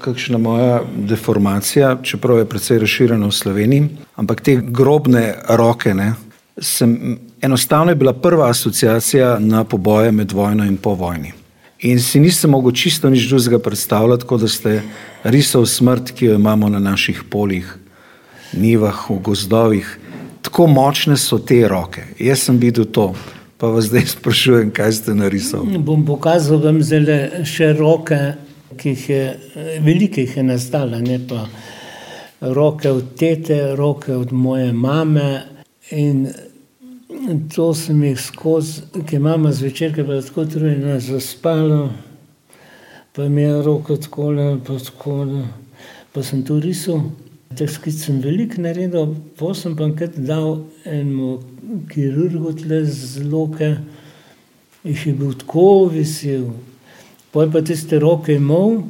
[0.00, 6.14] kakšna moja deformacija, čeprav je precej razširjeno v Sloveniji, ampak te grobne roke, ne,
[6.58, 11.32] sem, enostavno je bila prva asociacija na poboje med vojno in po vojni.
[11.80, 14.82] In si nisem mogel čisto nič drugega predstavljati, kot da ste
[15.22, 17.76] risali smrt, ki jo imamo na naših poljih,
[18.52, 19.98] nivah, v gozdovih.
[20.42, 22.04] Tako močne so te roke.
[22.18, 23.12] Jaz sem videl to,
[23.58, 25.78] pa vas zdaj sprašujem, kaj ste narisali.
[25.78, 28.18] Bom pokazal vam zdajle še roke,
[28.78, 29.22] ki jih je,
[29.82, 31.46] veliko jih je nastalo, ne, pa
[32.40, 35.30] roke od tete, roke od moje mame
[35.90, 36.28] in
[37.54, 41.88] to sem jih skozi, ke je mama zvečer, ke je bila tako utrujena, zaspala,
[43.12, 45.46] pa mi je roko takole pa takole,
[46.12, 47.00] pa sem to risal.
[47.56, 51.38] Teh skic sem veliko naredil, pol sem pa enkrat dal enemu
[51.88, 53.70] kirurgu tule z Loke,
[54.84, 56.50] jih je bil tako vesel.
[57.32, 58.82] Pol je pa tiste roke imel,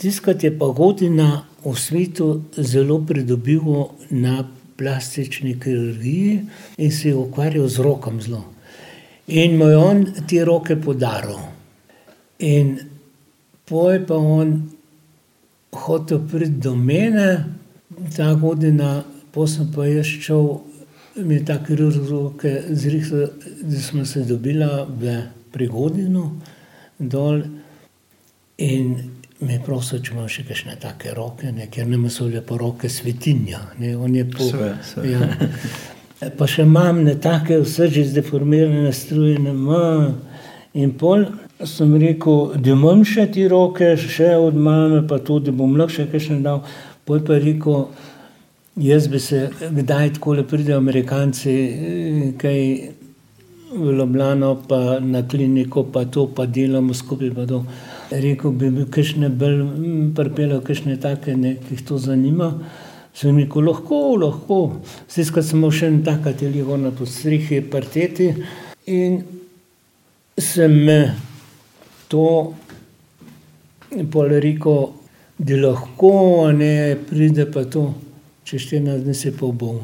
[0.00, 4.40] tiskati je pa Godina v svetu zelo pridobival na
[4.76, 6.40] plastični kirurgiji
[6.76, 8.44] in se je ukvarjal z rokami zelo.
[9.26, 11.40] In mu je on te roke podaril.
[12.38, 12.78] In
[13.68, 14.56] pol je pa on
[15.74, 17.44] hotel priti do mene,
[18.16, 19.02] ta Godina,
[19.32, 20.48] pol sem pa jaz šel,
[21.16, 23.28] mi je ta kirurg roke zrihtal,
[23.62, 25.18] da sva se dobila v,
[25.54, 26.30] pri Godinu
[26.98, 27.42] dol
[28.58, 28.94] in
[29.40, 32.56] me je prosil, če imam še kakšne take roke, ne, ker njemu so bile pa
[32.58, 34.46] roke svetinja, ne, on je po.
[34.48, 35.50] Seveda, seveda.
[36.22, 36.30] Ja.
[36.38, 39.52] Pa še imam ene take vse že zdeformirane, strujene,
[40.74, 41.26] in pol
[41.66, 45.98] sem rekel, da imam še te roke, še od mame pa to, da bom lahko
[45.98, 46.62] še kakšne dal.
[47.04, 47.88] Pol je pa rekel:
[48.80, 51.54] "Jaz bi se kdaj takole pridejo Amerikanci
[52.38, 52.60] kaj
[53.74, 57.64] v Ljubljano pa na kliniko pa to pa delamo skupaj pa to."
[58.10, 59.60] Je rekel: "Bi mi kakšne bolj
[60.14, 62.52] pripeljal, kakšne take, ne, ke jih to zanima."
[63.14, 68.34] Sem rekel: "Lahko, lahko." Tiskati sem imel še en tak atelje gor na podstrehi parketi
[68.86, 69.22] in
[70.38, 70.74] sem
[72.14, 72.54] to
[74.10, 74.92] pol rekel,
[75.38, 77.88] da lahko, ne, pride pa to,
[78.46, 79.80] čez štirinajst dni se je pa obul.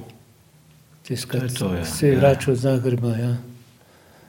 [1.06, 1.54] Tiskati.
[1.58, 1.84] To ja.
[1.84, 3.32] Se je vračal iz Zagreba, ja.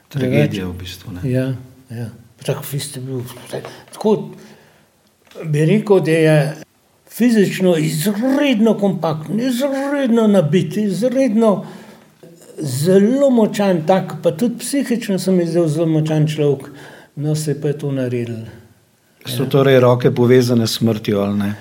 [0.10, 1.30] Tragedija v bistvu, ne.
[1.30, 1.52] Ja,
[1.93, 2.10] ja.
[2.41, 3.22] Tako ste bil,
[3.93, 4.16] tako
[5.45, 6.38] bi rekel, da je
[7.06, 11.52] fizično izredno kompakten, izredno nabit, izredno
[12.58, 16.72] zelo močan, tak, pa tudi psihično se mi je zdel zelo močan človek.
[17.16, 18.47] No, se je pa to naredilo.
[19.26, 21.53] So torej roke povezane s smrtjo, ali ne?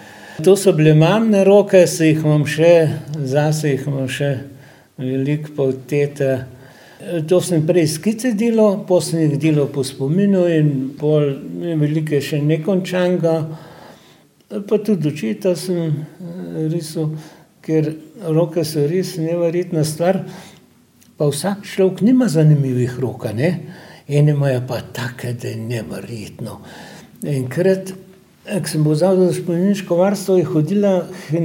[0.44, 2.72] To so bile mamine roke, saj jih imam še,
[3.28, 4.30] zase jih imam še
[5.01, 6.30] veliko pa od tete.
[7.28, 10.70] To sem prej skice delal, pol sem jih delal po spominu in
[11.01, 11.34] pol
[11.82, 13.34] veliko je še nekončanega.
[14.68, 16.01] Pa tudi očeta sem
[16.70, 17.12] risal,
[17.61, 17.92] ker
[18.24, 20.22] roke so res neverjetna stvar.
[21.20, 23.53] Pa vsak človek nima zanimivih rok, a ne.
[24.11, 26.61] Eni imajo pa take, da je neverjetno.
[27.22, 27.92] Enkrat
[28.50, 31.40] Ko sem bil zavod za spomeniško varstvo, je hodila k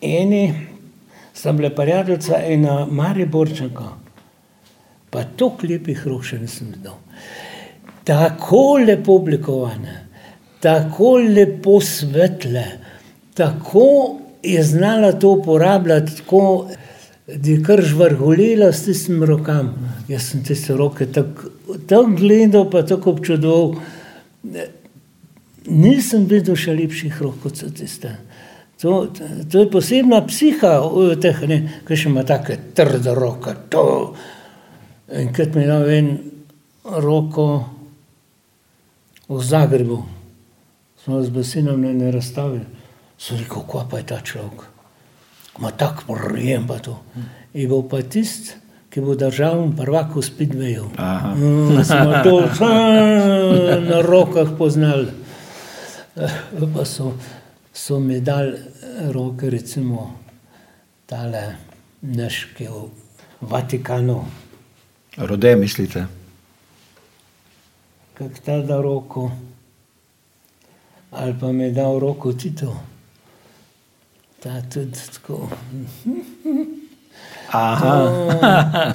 [0.00, 0.42] eni,
[1.34, 3.88] sta bila prijateljica, ena Mariborčanka.
[5.10, 6.94] Pa toliko lepih rok še nisem videl.
[8.06, 9.96] Tako lepo oblikovane,
[10.62, 12.64] tako lepo svetle,
[13.34, 13.88] tako
[14.42, 16.42] je znala to uporabljati, tako
[17.26, 19.72] da je kar žvrgolila s tistim rokom.
[20.08, 21.55] Jaz sem tiste roke tako
[21.86, 23.76] tak gledal, pa tako občudoval.
[25.66, 28.14] Nisem videl še lepših rok kot so tiste.
[28.80, 29.08] To,
[29.50, 30.74] to je posebna psiha
[31.20, 31.38] teh,
[31.88, 33.54] ki še ima tako trdo roko.
[33.72, 33.86] To.
[35.16, 36.10] In kot mi je en
[36.84, 37.46] roko
[39.28, 39.98] v Zagrebu,
[41.02, 42.60] smo z besinom na eni razstavi,
[43.18, 44.66] so rekel, kva pa je ta človek.
[45.62, 46.98] Ma tako prijem pa to.
[47.56, 48.54] In bo pa tisti,
[48.96, 50.88] ki bo držal prvak v Spidveju.
[51.36, 52.48] Mm, smo to
[53.84, 55.12] na rokah poznali.
[56.72, 57.12] Pa so,
[57.76, 58.56] so mi dali
[59.12, 60.16] roke, recimo,
[61.04, 61.60] tale
[62.00, 62.88] neške v
[63.44, 64.24] Vatikanu.
[65.20, 66.06] Rode, mislite?
[68.16, 69.28] Kako ta da roko,
[71.12, 72.72] ali pa mi je dal roko Tito.
[74.40, 75.52] Ta tudi tako.
[77.50, 77.92] Aha.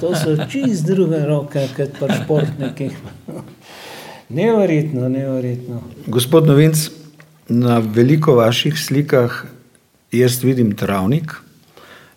[0.00, 2.98] to so čist druge roke, kot pri športnikih.
[4.28, 5.82] Neverjetno, neverjetno.
[6.06, 6.88] Gospod Novinc,
[7.48, 9.44] na veliko vaših slikah
[10.12, 11.34] jaz vidim travnik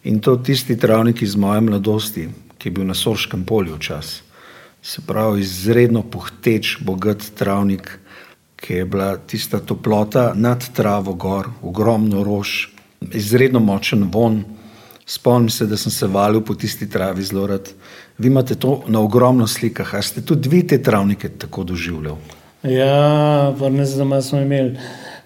[0.04, 4.22] in to tisti travnik iz moje mladosti, ki je bil na Sorškem polju včasih.
[4.86, 7.90] Se pravi, izredno pohteč, bogat travnik,
[8.56, 12.68] ki je bila tista toplota nad travo gor, ogromno rož,
[13.14, 14.44] izredno močen von.
[15.06, 17.70] Spomnim se, da sem se valil po tisti travi zelo rad.
[18.18, 22.18] Vi imate to na ogromno slikah, a ste tudi vi te travnike tako doživljali?
[22.64, 24.78] Ja, pa ne znam, da smo imeli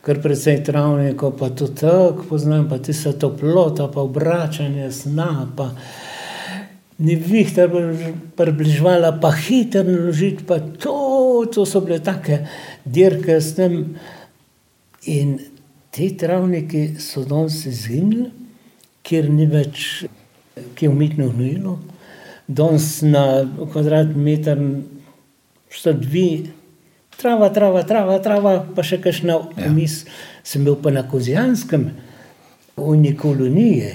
[0.01, 5.69] kar precej travnikov, pa to tako poznam, pa ti se toplota, pa obračanje sna, pa
[6.97, 7.71] ni vihter
[8.35, 12.41] približvala, pa hiter naložiti, pa to, to so bile take
[12.85, 13.95] dirke s tem.
[15.07, 15.37] In
[15.95, 18.27] ti travniki so danes izginili,
[19.09, 20.05] ker ni več,
[20.77, 21.77] ki je umetno gnojilo.
[22.47, 23.43] Danes na
[23.73, 24.61] kvadratmeter
[25.73, 26.49] sta dve,
[27.17, 30.03] trava, trava, trava, trava pa še kakšna vmes.
[30.05, 30.19] Ja.
[30.49, 31.89] Sem bil pa na Kozijanskem,
[32.79, 33.91] v Nikoloniji.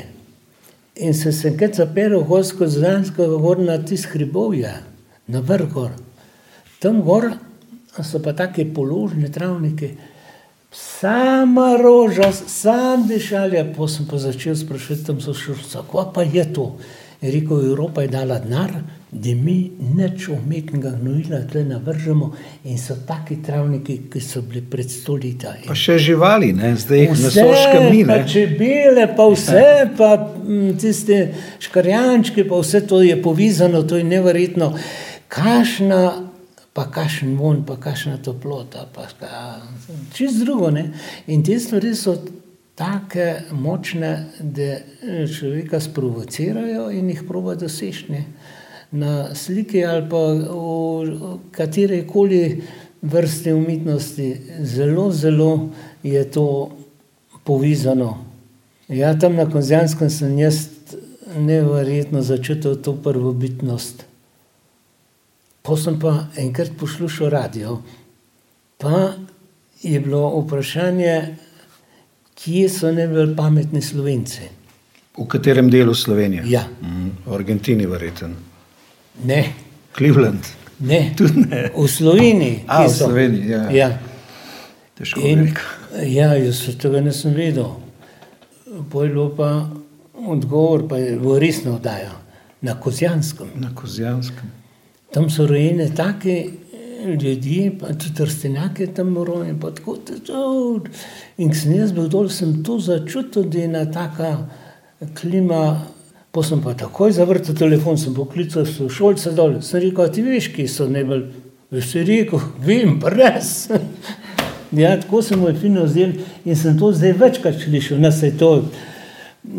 [0.94, 4.76] In se sem kaj zapeljal v Horsko Zdansko, gor na tist hribovja,
[5.26, 5.96] na vrhor.
[6.78, 7.32] Tam gor
[8.02, 9.94] so pa take položne travnike,
[10.74, 13.64] sama roža, sam dišalja.
[13.76, 16.76] Pa sem pa začel spraševati tam sošolca, kva pa je to?
[17.22, 18.70] Je rekel, Evropa je dala denar,
[19.10, 22.32] da mi neč umetnega gnojila tle navržemo
[22.64, 25.54] in so taki travniki, ki so bili pred stoletja.
[25.66, 26.74] Pa še živali, ne?
[26.76, 28.02] zdaj jih na soškem ni.
[28.10, 29.64] Pa čebele, pa vse,
[29.96, 30.10] pa
[30.80, 31.20] tiste
[31.62, 34.74] škarjančki, pa vse to je povezano, to je neverjetno.
[35.28, 36.33] Kašna,
[36.74, 39.06] pa kašen von, pa kašna toplota, pa
[40.12, 40.70] čist drugo.
[40.70, 40.90] Ne?
[41.26, 42.16] In te stvari so
[42.74, 44.76] tako močne, da
[45.30, 48.24] človeka sprovocirajo in jih proba dosežni
[48.90, 52.62] na sliki ali pa v kateri koli
[53.02, 54.28] vrsti umetnosti,
[54.60, 55.70] zelo, zelo
[56.02, 56.70] je to
[57.44, 58.24] povezano.
[58.88, 60.68] Ja, tam na Konzjanskem sem jaz
[61.36, 64.04] neverjetno začutil to prvobitnost.
[65.64, 67.78] Pa sem pa enkrat poslušal radio,
[68.76, 69.14] pa
[69.82, 71.36] je bilo vprašanje,
[72.34, 74.48] kje so najbolj pametni slovenci.
[75.16, 76.42] V katerem delu Slovenije?
[76.50, 76.66] Ja.
[77.26, 78.28] V Argentini, verjetno.
[79.24, 79.54] Ne.
[79.96, 80.44] Cleveland.
[80.80, 81.14] Ne.
[81.48, 81.70] ne.
[81.76, 82.64] V Sloveniji.
[82.66, 83.62] A, v Sloveniji, ja.
[83.70, 83.88] ja.
[84.98, 85.46] Težko In,
[86.02, 87.70] ja, jaz tega nisem videl.
[88.92, 89.48] Pojlo pa
[90.12, 92.12] odgovor, pa je bilo resno oddaja
[92.60, 93.48] na Kozjanskem.
[93.56, 94.52] Na Kozjanskem.
[95.14, 96.36] Tam so rojene take
[97.04, 100.90] ljudje, pa tudi trstenjake tam rojene, pa tako tudi.
[101.38, 104.36] In ko sem jaz bil dol, sem to začutil, da je ena taka
[105.14, 105.64] klima
[106.34, 109.60] Pa sem pa takoj zavrtel telefon, sem poklical šolce dol.
[109.62, 111.28] Sem rekel, ti veš, ki so najbolj
[111.70, 112.16] veseli,
[112.58, 113.68] vem, brez.
[114.82, 118.50] ja, tako sem moj fino vzel in sem to zdaj večkrat slišal, da se to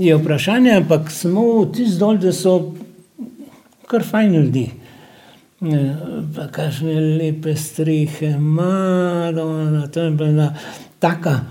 [0.03, 2.57] je vprašanje, ampak samo tisti dol, da so
[3.87, 4.65] kar fajn ljudi.
[6.35, 10.53] Pa kakšne lepe strehe, malo na tem, ena
[10.99, 11.45] taka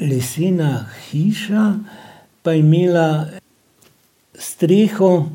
[0.00, 1.64] lesena hiša,
[2.42, 3.28] pa je imela
[4.34, 5.30] streho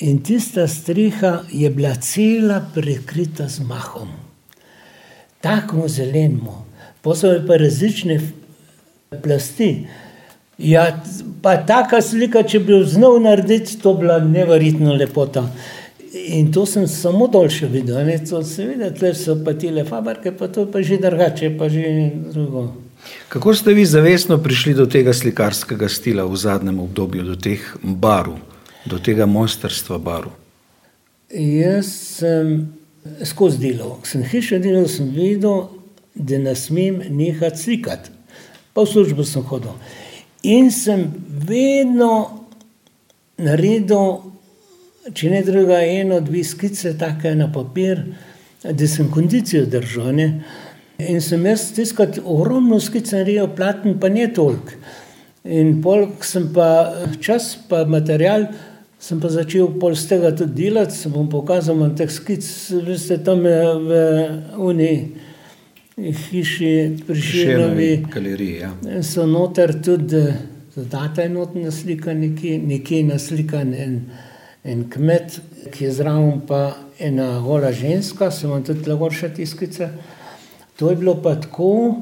[0.00, 4.08] in tista streha je bila cela prekrita z mahom.
[5.40, 6.64] Tako zeleno,
[7.04, 8.20] Posebej pa različne
[9.22, 9.86] plasti.
[10.58, 11.02] Ja,
[11.42, 15.42] pa taka slika, če bi jo znal narediti, to bila neverjetno lepota.
[16.14, 20.46] In to sem samo dolje videl, ne, to seveda, tle so pa tile fabrike, pa
[20.48, 22.68] to je pa že drugače, pa že drugo.
[23.28, 28.38] Kako ste vi zavestno prišli do tega slikarskega stila v zadnjem obdobju, do teh barv,
[28.86, 30.30] do tega mojstrstva barv?
[31.34, 31.90] Jaz
[32.20, 32.54] sem
[33.26, 35.66] skozi delo, sem hiše delal, sem videl,
[36.14, 38.14] da ne smem nehati slikati.
[38.74, 39.74] Pa v službo sem hodil.
[40.46, 42.46] In sem vedno
[43.38, 44.30] naredil,
[45.12, 48.00] če ne druga, eno, dve skice, tako na papir,
[48.64, 50.14] da sem kondicijo držal.
[50.16, 50.28] Ne?
[51.02, 54.78] In sem jaz tiskal ogromno skic naredil, platen pa ne toliko.
[55.44, 56.68] In pol sem pa
[57.20, 58.46] čas, pa material,
[58.96, 62.46] sem pa začel pol z tega tudi delati, se bom pokazal, imam teh skic,
[62.86, 64.00] veste, tam v
[64.64, 64.92] Uni
[65.96, 66.72] hiši
[67.06, 67.90] priširjeni.
[68.14, 68.60] galeriji.
[68.62, 69.02] Ja.
[69.02, 70.24] So noter tudi
[70.74, 74.00] zadata enotna slika, nekje, nekje naslikan en,
[74.64, 75.40] en kmet,
[75.72, 79.90] ki je zraven pa ena gola ženska, se vam tudi lahko še tiskice.
[80.80, 82.00] To je bilo pa tako,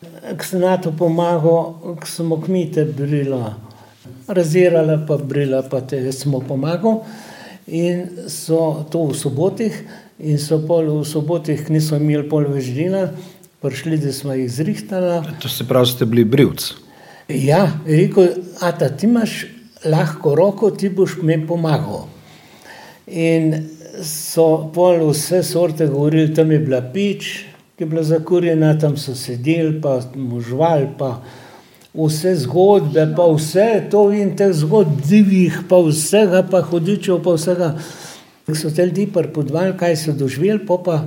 [0.00, 3.54] ko sem na to pomagal, ko smo kmete brila,
[4.26, 7.02] razirala pa brila, pa te smo pomagal.
[7.68, 9.76] In so to v sobotih,
[10.18, 13.10] in so pol v sobotih, niso imeli pol več dela,
[13.62, 15.36] prišli, da smo jih zrihtali.
[15.44, 16.74] To se pravi, ste bili brivci.
[17.28, 19.44] Ja, rekel, ata, ti imaš
[19.84, 22.06] lahko roko, ti boš mi pomagal.
[23.06, 23.54] In
[24.04, 27.32] so pol vse sorte govorili, tam je bila pič,
[27.76, 31.16] ki je bila zakurjena, tam so sedeli, pa možval, pa
[31.94, 37.74] vse zgodbe, pa vse to in teh zgodb divjih, pa vsega, pa hudičev, pa vsega.
[38.46, 41.02] Ko so te ljudi prepodvali, kaj so doživeli, pa pa,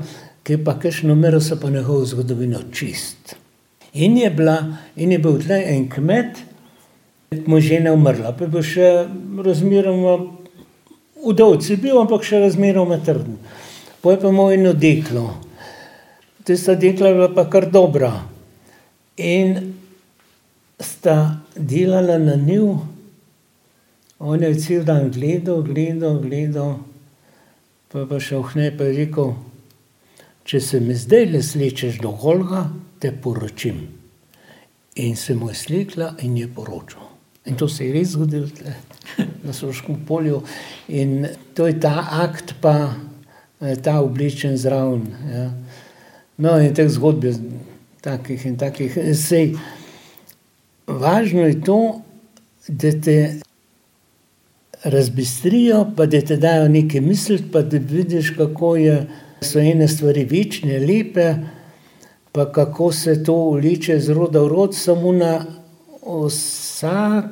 [0.46, 3.36] ki pa kakšno mero so pa njegovo zgodovino čist.
[3.94, 4.60] In je, bila,
[4.96, 6.44] in je bil tle en kmet,
[7.48, 8.90] mu žena umrla, pa je bil še
[9.46, 10.18] razmeroma
[11.26, 13.40] udovci bil, ampak še razmeroma trden.
[14.02, 15.26] Poje pa imel eno deklo.
[16.46, 18.12] Tista dekla je bila pa kar dobra.
[19.18, 19.74] In
[20.80, 22.76] sta delala na njiv,
[24.20, 26.76] on je cel dan gledal, gledal, gledal,
[27.92, 29.34] pa je pa šel k njej pa je rekel,
[30.46, 32.68] če se mi zdajle slečeš do Golga,
[33.00, 33.82] te poročim.
[35.02, 37.05] In se mu je slekla in je poročil.
[37.46, 38.74] In to se je res zgodilo tle,
[39.44, 40.42] na Soškem polju.
[40.88, 42.96] In to je ta akt, pa
[43.84, 45.06] ta oblečen zraven.
[45.32, 45.46] Ja.
[46.42, 47.36] No, in teh zgodb je
[48.04, 48.98] takih in takih.
[49.16, 49.54] Sej,
[50.88, 51.80] važno je to,
[52.68, 53.18] da te
[54.86, 58.98] razbistrijo, pa da te dajo nekaj misliti, pa da vidiš, kako je,
[59.42, 61.34] so ene stvari večne, lepe,
[62.32, 65.46] pa kako se to vleče z roda v rod, samo na
[66.06, 67.26] vsak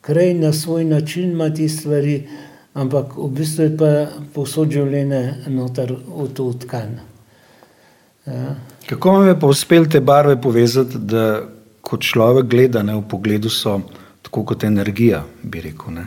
[0.00, 2.28] kraj na svoj način ima te stvari,
[2.74, 3.90] ampak v bistvu je pa
[4.34, 7.02] povsod življenje noter v to vtkano.
[8.26, 8.54] Ja.
[8.86, 11.42] Kako vam je pa uspelo te barve povezati, da
[11.80, 13.80] ko človek gleda, ne, v pogledu so
[14.22, 15.92] tako kot energija, bi rekel.
[15.92, 16.06] Ne?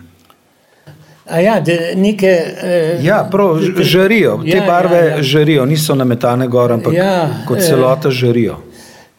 [1.26, 2.28] A ja, da neke.
[2.58, 5.24] Eh, Ja, prav, ž- žarijo, te Ja, barve ja, ja.
[5.24, 7.62] žarijo, niso nametane gor, ampak Ja, kot eh.
[7.62, 8.58] celota žarijo.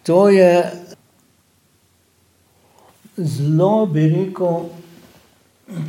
[0.03, 0.64] To je
[3.17, 4.69] zelo, bi rekel,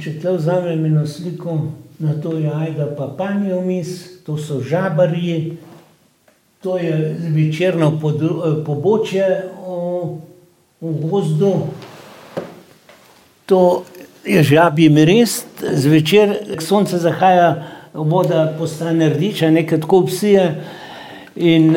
[0.01, 1.57] če te vzamem eno sliko,
[1.99, 5.57] na to je ajda pa panje vmes, to so žabarji,
[6.61, 7.91] to je večerno
[8.65, 9.25] pobočje
[9.61, 10.17] v,
[10.81, 11.53] v gozdu.
[13.45, 13.83] To
[14.25, 20.47] je žabji mrest, zvečer, sonce zahaja, voda postane rdeča, nekaj tako psije.
[21.35, 21.75] In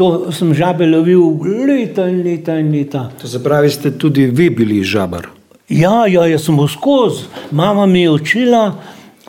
[0.00, 1.36] to sem žabe lovil
[1.68, 3.10] leta in leta in leta.
[3.20, 5.26] To se pravi, ste tudi vi bili žabar.
[5.68, 8.62] Ja, ja, jaz sem skozi, mama mi je učila,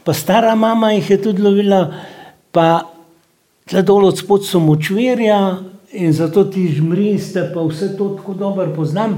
[0.03, 1.81] pa stara mama jih je tudi lovila,
[2.55, 2.87] pa
[3.67, 5.59] tle dol od spod so močvirja
[5.91, 9.17] in zato ti žmriste, pa vse to tako dobro poznam.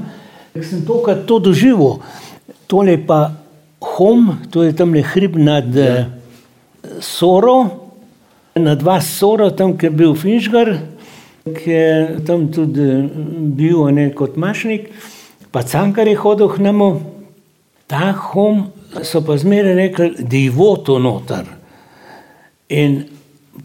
[0.54, 2.00] Ker sem tokrat to doživel.
[2.66, 3.30] Tole pa
[3.94, 6.10] hom, to je tam le hrib nad ja.
[6.98, 7.62] Soro,
[8.58, 10.74] na dva Soro, tam, kjer je bil Finžgar,
[11.44, 13.10] ki je tam tudi eh,
[13.56, 14.88] bil ne, kot mašnik,
[15.52, 16.90] pa cankar je hodil k njemu.
[17.88, 18.70] Ta hom
[19.04, 21.46] so pa zmeraj rekli, da je voto noter.
[22.70, 23.04] In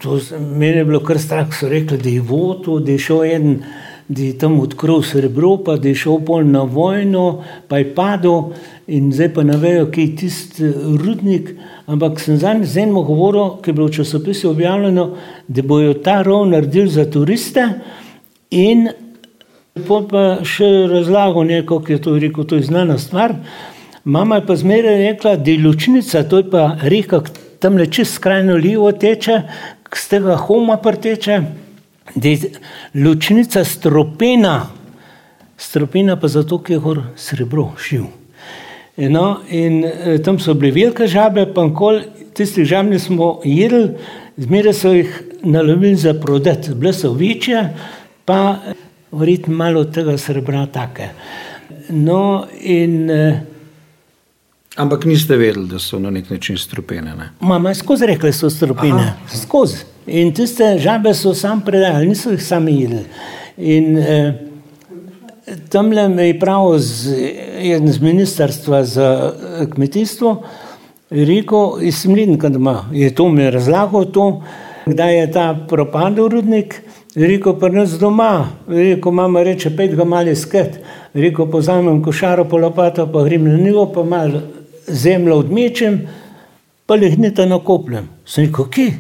[0.03, 3.63] to meni je bilo kar strah, so rekli, da je voto, da je šel en,
[4.09, 8.53] da je tam odkril srebro, pa da je šel pol na vojno, pa je padel
[8.87, 11.55] in zdaj pa ne vejo, kje je tisti rudnik.
[11.89, 15.11] Ampak sem zadnjič z enim govoril, ki je bilo v časopisu objavljeno,
[15.49, 17.65] da bojo ta rov naredili za turiste
[18.51, 18.91] in
[19.87, 23.35] Pol pa še razlagal neko, ki je to rekel, to je znana stvar.
[24.05, 27.21] Mama je pa zmeraj rekla, da je lučnica, to je pa reka,
[27.61, 29.43] tam le čez skrajno levo teče,
[29.95, 31.41] z tega homa preteče,
[32.15, 32.53] da je
[32.95, 34.57] lučnica stropena,
[35.59, 38.09] stropena pa zato, ker je gor srebro šiv.
[38.99, 42.03] No, in eh, tam so bile velike žabe, pa nikoli
[42.35, 43.93] tistih žab nismo jedli,
[44.37, 47.63] zmeraj so jih nalovili za prodati, bile so večje,
[48.27, 48.59] pa
[49.13, 51.13] verjetno malo tega srebra take.
[51.89, 53.41] No, in eh,
[54.79, 57.15] Ampak niste vedeli, da so na nek način strupene.
[57.17, 57.31] Ne?
[57.41, 59.39] Mama je skozi rekla, da so stropine, Aha.
[59.43, 59.77] skozi.
[60.07, 63.05] In tiste žabe so sam predajali, niso jih sami jedli.
[63.57, 64.35] In eh,
[65.69, 67.19] tam le me je prav z,
[67.59, 70.37] eden z ministrstva za eh, kmetijstvo
[71.11, 74.43] rekel, iz Mlinka doma, je to mi razlagal, to,
[74.87, 76.83] kdaj je ta propadel rudnik.
[77.17, 80.79] Rekel pa nas doma, rekel mama reče, pet ga mali sket.
[81.15, 84.43] Rekel pozamem košaro po lopato, pa grem na nivo, pa malo
[84.87, 85.99] zemljo odmečem,
[86.87, 88.07] pa lehnite na koplem.
[88.27, 88.93] Sem rekel, kje?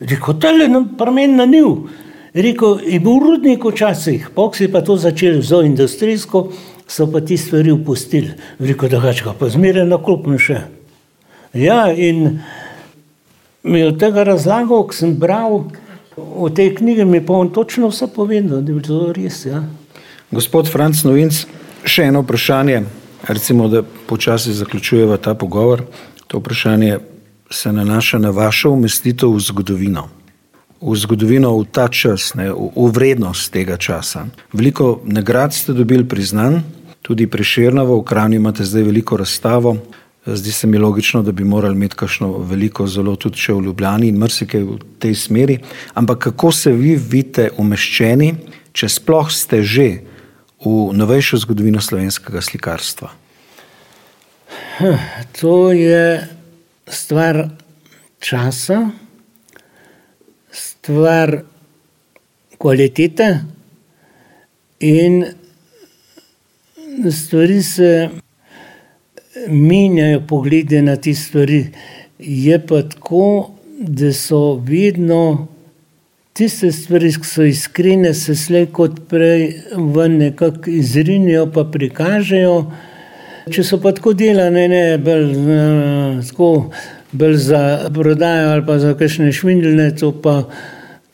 [0.00, 1.88] Rekel, tale na pramen na niv.
[2.34, 6.48] Rekel, je bil rudnik včasih, pok si pa to začeli z industrijsko,
[6.86, 8.34] so pa ti stvari upustili.
[8.58, 10.64] Rekel, da ga pa zmeraj na koplem še.
[11.54, 12.40] Ja, in
[13.62, 15.70] mi od tega razlagal, ko sem bral
[16.16, 19.44] v tej knjigi, mi pa on točno vse povedal, da je bilo to res.
[19.46, 19.62] Ja.
[20.34, 21.44] Gospod Franc Novinc,
[21.86, 22.82] še eno vprašanje,
[23.30, 25.86] recimo, da počasi zaključujeva ta pogovor.
[26.26, 26.98] To vprašanje
[27.50, 30.08] se nanaša na vašo umestitev v zgodovino.
[30.84, 34.26] V zgodovino, v ta čas, ne, v, v vrednost tega časa.
[34.52, 36.60] Veliko nagrad ste dobili priznan,
[37.00, 39.76] tudi preširnovo, v Kranju imate zdaj veliko razstavo.
[40.26, 44.08] Zdi se mi logično, da bi morali imeti kakšno veliko, zelo tudi še v Ljubljani
[44.08, 45.58] in marsikaj v tej smeri.
[45.94, 48.30] Ampak kako se vi vidite umeščeni,
[48.72, 49.88] če sploh ste že
[50.64, 53.12] v novejšo zgodovino slovenskega slikarstva?
[55.40, 56.24] To je
[56.88, 57.48] stvar
[58.20, 58.90] časa,
[60.84, 61.38] stvar
[62.58, 63.38] kvalitete
[64.80, 65.24] in
[67.10, 68.08] stvari se
[69.48, 71.66] menjajo, poglede na te stvari.
[72.18, 75.48] Je pa tako, da so vedno
[76.32, 79.48] tiste stvari, ki so iskrene, se slej kot prej
[79.96, 82.58] ven nekako izrinijo, pa prikažejo.
[83.56, 86.52] Če so pa tako delane, ne bolj, uh, tako,
[87.12, 87.64] bolj za
[87.94, 90.42] prodajo ali pa za kakšne švindlne, to pa,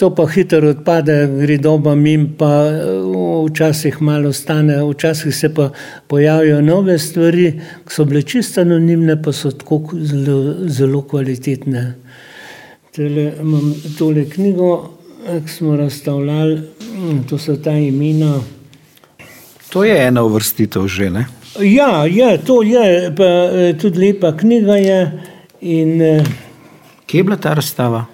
[0.00, 5.70] to pa hitro odpade, gre doba mim, pa uh, včasih malo stane, včasih se pa
[6.08, 7.50] pojavijo nove stvari,
[7.84, 11.82] ki so bile čisto anonimne, pa so tako zelo, zelo kvalitetne.
[12.96, 14.70] Tele, imam tole knjigo,
[15.26, 18.38] ki smo razstavljali, mm, to so ta imena.
[19.68, 21.26] To je ena uvrstitev že, ne?
[21.60, 25.02] Ja, je, to je, pa eh, tudi lepa knjiga je.
[25.60, 26.32] In, eh,
[27.06, 28.06] Kje je bila ta razstava?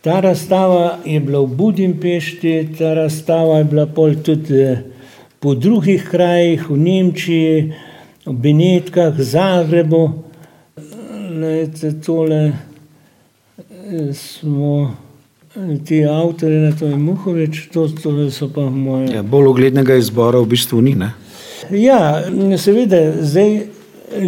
[0.00, 4.78] Ta razstava je bila v Budimpešti, ta razstava je bila pol tudi eh,
[5.40, 7.72] po drugih krajih, v Nemčiji,
[8.26, 10.10] v Benetkah, Zagrebu.
[11.40, 14.94] Lejte, tole eh, smo
[15.84, 19.14] ti avtori, na to je Muhovič, to, to so pa moje.
[19.14, 20.94] Ja, bolj uglednega izbora v bistvu ni.
[20.94, 21.12] Ne?
[21.70, 22.22] Ja,
[22.58, 23.66] seveda, zdaj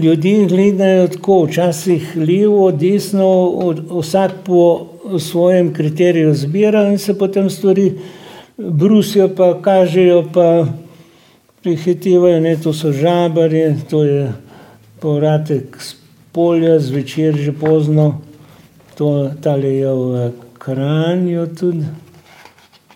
[0.03, 3.29] ljudje gledajo tako, včasih levo, desno,
[3.65, 7.93] od- vsak po svojem kriteriju zbira in se potem stvari
[8.57, 10.67] brusijo, pa kažejo, pa
[11.63, 14.33] prihitevajo, ne, to so žabarje, to je
[15.01, 15.95] povratek z
[16.33, 18.23] polja, zvečer že pozno,
[18.95, 21.87] to tale je v Kranju tudi,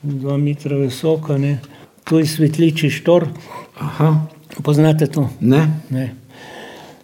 [0.02, 1.58] dva metra visoko, ne.
[2.04, 3.26] to je svetliči štor.
[3.78, 4.26] Aha,
[4.62, 5.28] Poznate to?
[5.40, 5.82] ne.
[5.90, 6.14] Ne.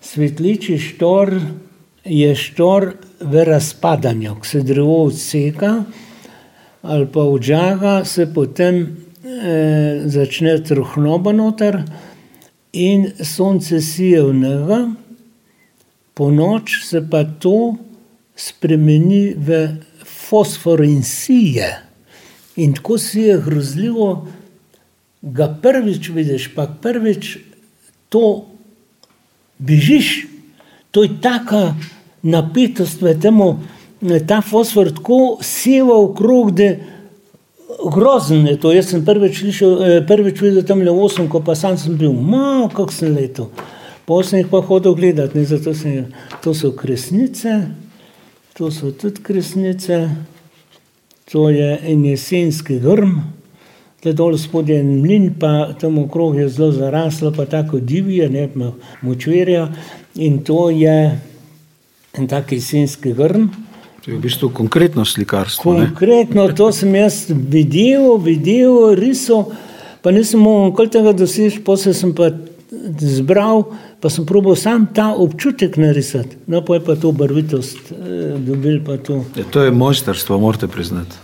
[0.00, 1.34] Svetliči štor
[2.04, 2.94] je štor
[3.24, 5.84] v razpadanju, ko se drevo odseka
[6.82, 11.82] ali pa odžaga, se potem eh, začne trohnoba noter
[12.72, 14.80] in sonce sije v njega,
[16.14, 17.76] po noč se pa to
[18.36, 19.68] spremeni v
[20.04, 21.70] fosfor in sije.
[22.56, 24.26] In tako sije grozljivo,
[25.22, 27.38] ga prvič vidiš, pa prvič
[28.08, 28.46] to
[29.58, 30.26] bežiš.
[30.90, 31.74] To je taka
[32.22, 33.58] napetost v temu,
[34.26, 36.74] ta fosfor tako seva v krog, da
[37.92, 38.72] grozen je to.
[38.72, 42.12] Jaz sem prvič, slišal, eh, prvič videl tam le osem, ko pa sam sem bil,
[42.12, 43.16] malo kako sem.
[44.06, 46.06] Potem sem jih pa hodil gledati, sem,
[46.42, 47.70] to so kresnice,
[48.58, 50.10] to so tudi kresnice,
[51.30, 53.22] to je en jesenski grm,
[54.02, 58.48] Tle dol spodaj je mlin, pa tam okrog je zelo zaraslo, pa tako divje, ne,
[58.54, 58.72] ima
[59.02, 59.68] močvirja.
[60.14, 61.20] In to je
[62.18, 63.48] en tak jesenski grm.
[64.04, 65.72] To je v bistvu konkretno slikarstvo.
[65.72, 65.86] ne?
[65.86, 69.52] Konkretno to sem jaz videl, videl, risal,
[70.02, 72.32] pa nisem mogel tega doseči, potem sem pa
[72.98, 73.62] zbral,
[74.00, 76.36] pa sem probal sam ta občutek narisati.
[76.50, 79.22] No, pa je pa to barvitost eh, dobil pa to.
[79.38, 81.16] Ja, to je mojsterstvo, morate priznati.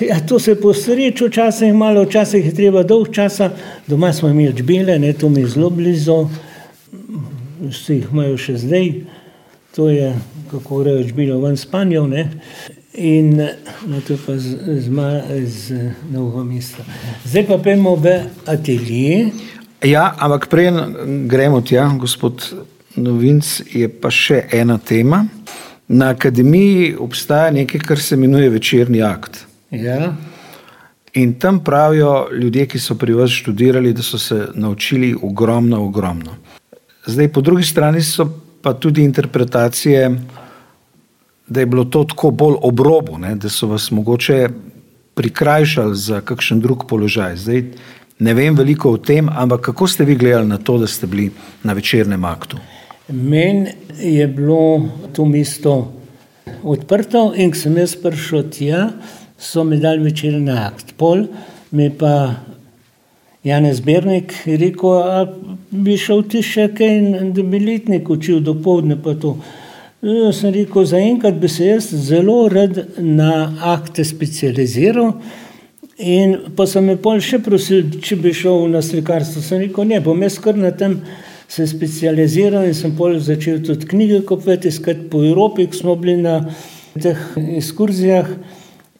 [0.00, 3.50] Ja, to se posreči včasih malo, včasih je treba dolg časa.
[3.86, 6.28] Doma smo imeli čbele, ne, to mi je zelo blizu,
[7.70, 8.92] vsi jih imajo še zdaj.
[9.74, 10.14] To je,
[10.50, 12.30] kako grejo čbele ven spanjo, ne.
[12.94, 13.36] In
[13.86, 14.90] no, to pa z, z,
[15.46, 16.84] z Novega mesta.
[17.24, 19.30] Zdaj pa pojmo v atelje.
[19.82, 20.94] Ja, ampak preden
[21.28, 22.54] gremo tja, gospod
[22.96, 25.24] Novinc, je pa še ena tema.
[25.88, 29.42] Na akademiji obstaja nekaj, kar se imenuje večerni akt.
[29.74, 30.14] Ja,
[31.14, 36.34] In tam pravijo ljudje, ki so pri vas študirali, da so se naučili ogromno, ogromno.
[37.06, 38.26] Zdaj, po drugi strani so
[38.64, 40.10] pa tudi interpretacije,
[41.48, 44.48] da je bilo to tako bolj obrobo, ne, da so vas mogoče
[45.14, 47.36] prikrajšali za kakšen drug položaj.
[47.36, 47.64] Zdaj,
[48.18, 51.28] ne vem veliko o tem, ampak kako ste vi gledali na to, da ste bili
[51.62, 52.56] na večernem aktu?
[53.08, 55.92] Meni je bilo to mesto
[56.62, 58.88] odprto in ko sem jaz prišel tja,
[59.38, 60.96] so mi dali večerni akt.
[60.96, 61.26] Pol
[61.70, 62.34] mi pa
[63.44, 65.26] Janez Bernik rekel, a
[65.74, 66.98] bi šel ti še kaj,
[67.34, 69.34] da bi letnik učil do povdne pa to.
[70.04, 73.30] Jaz sem rekel, zaenkrat bi se jaz zelo rad na
[73.74, 75.14] akte specializiral.
[75.98, 79.42] In pa so me pol še prosili, če bi šel na slikarstvo.
[79.42, 80.98] Sem rekel, ne, bom jaz kar na tem
[81.48, 86.18] se specializiral in sem pol začel tudi knjige kopati, iskati po Evropi, ko smo bili
[86.20, 86.40] na
[87.00, 88.28] teh ekskurzijah.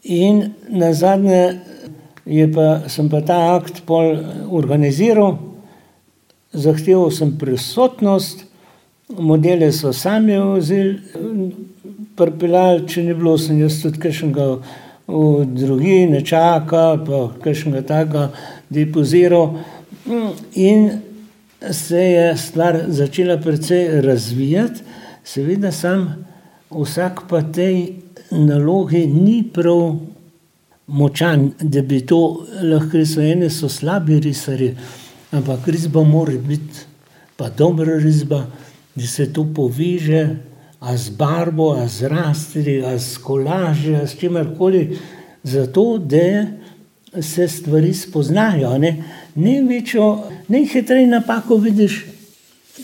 [0.05, 1.59] In na zadnje
[2.24, 4.16] je pa, sem pa ta akt pol
[4.52, 5.36] organiziral,
[6.55, 8.44] zahteval sem prisotnost,
[9.18, 10.98] modele so sami vzeli,
[12.89, 14.47] če ni bilo, sem jaz tudi kakšnega
[15.06, 18.31] v drugi ne čaka, pa kakšnega takega
[18.72, 19.59] depoziral.
[20.55, 20.90] In
[21.72, 24.81] se je stvar začela precej razvijati,
[25.24, 26.26] seveda sam
[26.70, 28.01] vsak pa tej
[28.31, 29.97] nalogi ni prav
[30.86, 33.24] močan, da bi to lahko risal.
[33.24, 34.74] Eni so slabi risarji,
[35.35, 36.94] ampak risba mora biti
[37.36, 38.47] pa dobra risba,
[38.94, 40.36] da se to poveže,
[40.81, 44.98] a z barvo, a z rastri, a s kolaži, a s čimerkoli,
[45.43, 46.47] zato da
[47.23, 48.78] se stvari spoznajo.
[48.78, 49.05] Ne?
[49.35, 50.06] Največjo,
[50.48, 52.05] najhitreje napako vidiš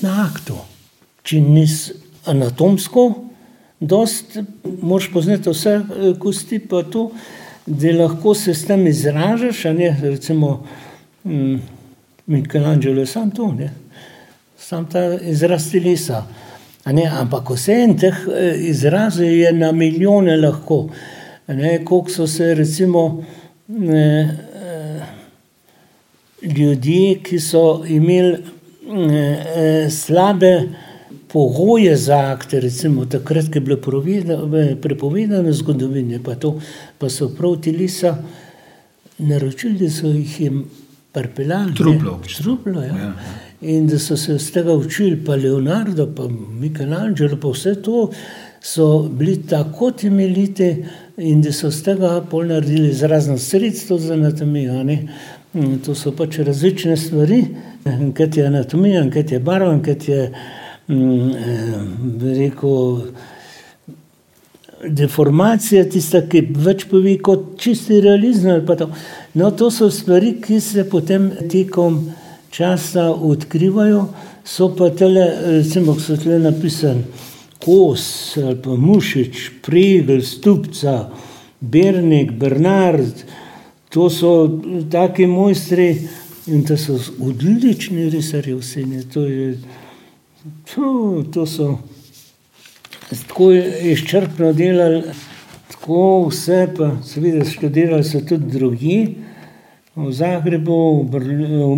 [0.01, 0.57] na aktu.
[1.23, 1.93] Če nisi
[2.27, 3.05] anatomsko,
[3.81, 4.43] dosti
[4.83, 7.11] moraš poznati vse eh, kosti, pa to,
[7.67, 10.65] da lahko se s tem izražaš, ne, recimo
[11.25, 11.61] mm,
[12.27, 13.71] Michelangelo je sam to, ne.
[14.59, 16.25] Sam ta izraz telesa.
[16.87, 20.89] Ne, ampak vseeno teh eh, izrazov je na milijone lahko.
[21.49, 23.25] Ne, koliko so se recimo
[23.69, 24.29] eh,
[24.65, 25.03] eh,
[26.43, 30.63] ljudje, ki so imeli eh, slabe
[31.33, 33.77] pogoje za akte, recimo takrat, ko je bilo
[34.83, 36.61] prepovedano v zgodovini, pa, to,
[36.99, 38.17] pa so prav telesa
[39.19, 40.65] naročili, da so jih jim
[41.13, 41.71] pripeljali.
[41.71, 41.77] ne.
[41.77, 42.43] Truplo bistvu.
[42.43, 42.97] Truplo, ja.
[42.97, 43.13] Ja.
[43.61, 46.29] In da so se iz tega učili, pa Leonardo, pa
[46.61, 48.11] Michelangelo, pa vse to
[48.63, 50.85] so bili tako temeljiti
[51.17, 54.85] in da so iz tega pol naredili razno sredstvo za anatomijo.
[54.85, 55.09] ne.
[55.55, 57.45] Mm, To so pač različne stvari,
[58.17, 60.33] kot je anatomija, kot je barva, kot je,
[60.89, 61.75] mm, eh,
[62.39, 63.01] rekel,
[64.85, 68.67] deformacija, tista, ki več pove kot čisti realizem.
[68.67, 68.91] to.
[69.35, 72.11] No, to so stvari, ki se potem tekom
[72.51, 74.09] časa odkrivajo,
[74.45, 75.27] so pa tele,
[75.61, 77.05] recimo, ko so tle napisani
[77.61, 81.11] Kos ali pa Mušič, Pregl, Stupca,
[81.61, 83.25] Bernik, Bernard,
[83.91, 86.09] to so taki mojstri
[86.47, 88.85] in to so odlični risarji vsi.
[88.85, 89.27] ne, To,
[90.75, 91.79] to, to so
[93.17, 93.53] tako
[93.93, 95.03] izčrpno delali,
[95.71, 98.99] tako vse, pa seveda študirali so tudi drugi,
[99.97, 101.19] v Zagrebu, v,
[101.67, 101.77] v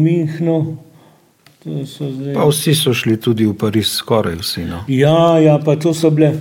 [1.86, 2.34] so zdaj.
[2.34, 4.66] Pa vsi so šli tudi v Pariz, skoraj vsi.
[4.68, 4.84] No.
[4.88, 6.34] Ja, ja, pa to so bile,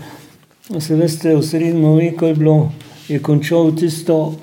[0.79, 2.71] se veste, v srednjem veku je bilo,
[3.07, 4.35] je končal tisto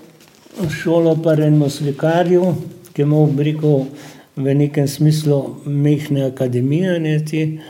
[0.70, 2.54] šolo pa enemu slikarju,
[2.92, 3.84] ki je imel, bi rekel,
[4.38, 7.60] v nekem smislu mehne akademije, ne, ti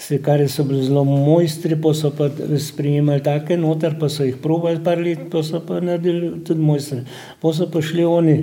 [0.00, 2.28] slikarji so bili zelo mojstri, pa so pa
[2.58, 7.04] sprejemali take noter, pa so jih probali par let, pa so pa naredili tudi mojstre.
[7.40, 8.36] Pa so pa šli oni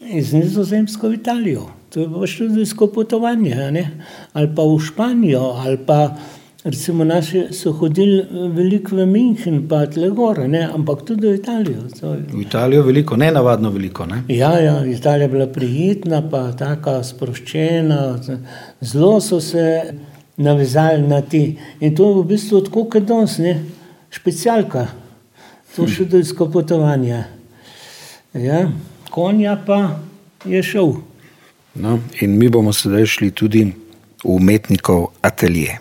[0.00, 1.66] iz Nizozemske v Italijo.
[1.90, 3.56] To je bilo študijsko potovanje,
[4.32, 6.14] ali pa v Španijo, ali pa
[6.64, 8.22] recimo naši so hodili
[8.54, 10.62] veliko v München, pa tle gore, ne?
[10.74, 11.82] ampak tudi v Italijo.
[12.32, 14.06] V Italijo veliko, ne navadno veliko.
[14.06, 14.22] Ne?
[14.28, 18.00] Ja, ja, Italija je bila prijetna, pa tako sproščena,
[18.80, 19.92] zelo so se
[20.36, 21.58] navezali na ti.
[21.80, 23.38] In to je v bistvu tako, kot danes,
[24.10, 24.86] specialka,
[25.76, 25.88] to hm.
[25.88, 27.24] študijsko potovanje.
[28.34, 28.70] Ja,
[29.10, 30.00] konja pa
[30.44, 30.94] je šel.
[31.74, 33.64] No, in mi bomo sedaj šli tudi
[34.24, 35.78] v umetnikov atelje.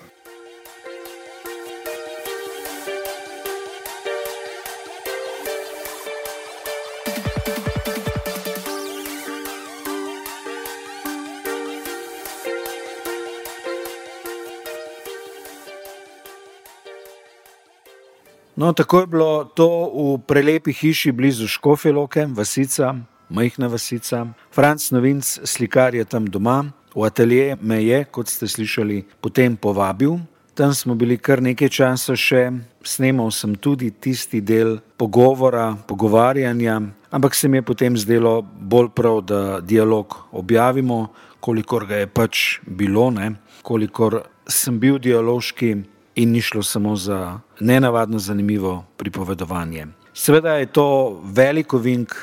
[18.62, 22.94] No, tako je bilo to v prelepi hiši blizu Škofeloke, vasica,
[23.30, 24.28] majhna vasica.
[24.54, 30.20] Franc Novinc, slikar je tam doma, v atelje me je, kot ste slišali, potem povabil.
[30.54, 32.52] Tam smo bili kar nekaj časa še,
[32.86, 36.76] snemal sem tudi tisti del pogovora, pogovarjanja,
[37.10, 41.08] ampak se mi je potem zdelo bolj prav, da dialog objavimo,
[41.40, 43.34] kolikor ga je pač bilo, ne?
[43.66, 45.74] kolikor sem bil dialoški
[46.16, 49.88] in ni šlo samo za nenavadno zanimivo pripovedovanje.
[50.14, 52.14] Sveda je to veliko vink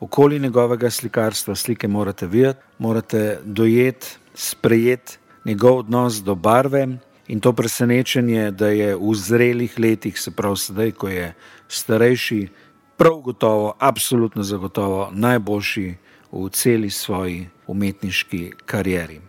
[0.00, 6.88] okoli njegovega slikarstva, slike morate videti, morate dojeti, sprejeti njegov odnos do barve
[7.26, 11.34] in to presenečenje, da je v zrelih letih, se pravi sedaj, ko je
[11.68, 12.48] starejši,
[12.96, 15.94] prav gotovo, absolutno zagotovo najboljši
[16.32, 19.20] v celi svoji umetniški karieri.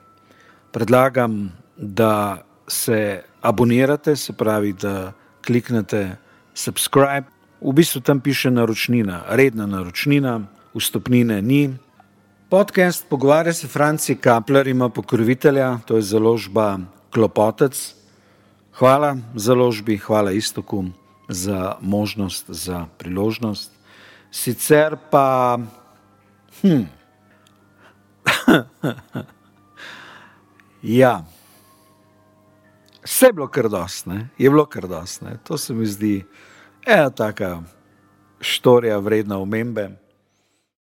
[0.71, 5.13] Predlagam, da se abonirate, se pravi, da
[5.45, 6.17] kliknete
[6.53, 7.23] subscribe.
[7.61, 10.41] V bistvu tam piše naročnina, redna naročnina,
[10.75, 11.73] vstopnine ni.
[12.49, 16.79] Podcast Pogovarja se Franci Kapler ima pokrovitelja, to je založba
[17.13, 17.95] Klopotec.
[18.77, 20.85] Hvala založbi, hvala istoku
[21.29, 23.71] za možnost, za priložnost.
[24.31, 25.59] Sicer pa.
[26.61, 26.83] Hm.
[31.01, 31.25] ja.
[33.07, 35.37] Vse je bilo kar dosne, je bilo kar dosne.
[35.43, 36.25] To se mi zdi
[36.85, 37.61] ena taka
[38.41, 39.89] štorija vredna omembe.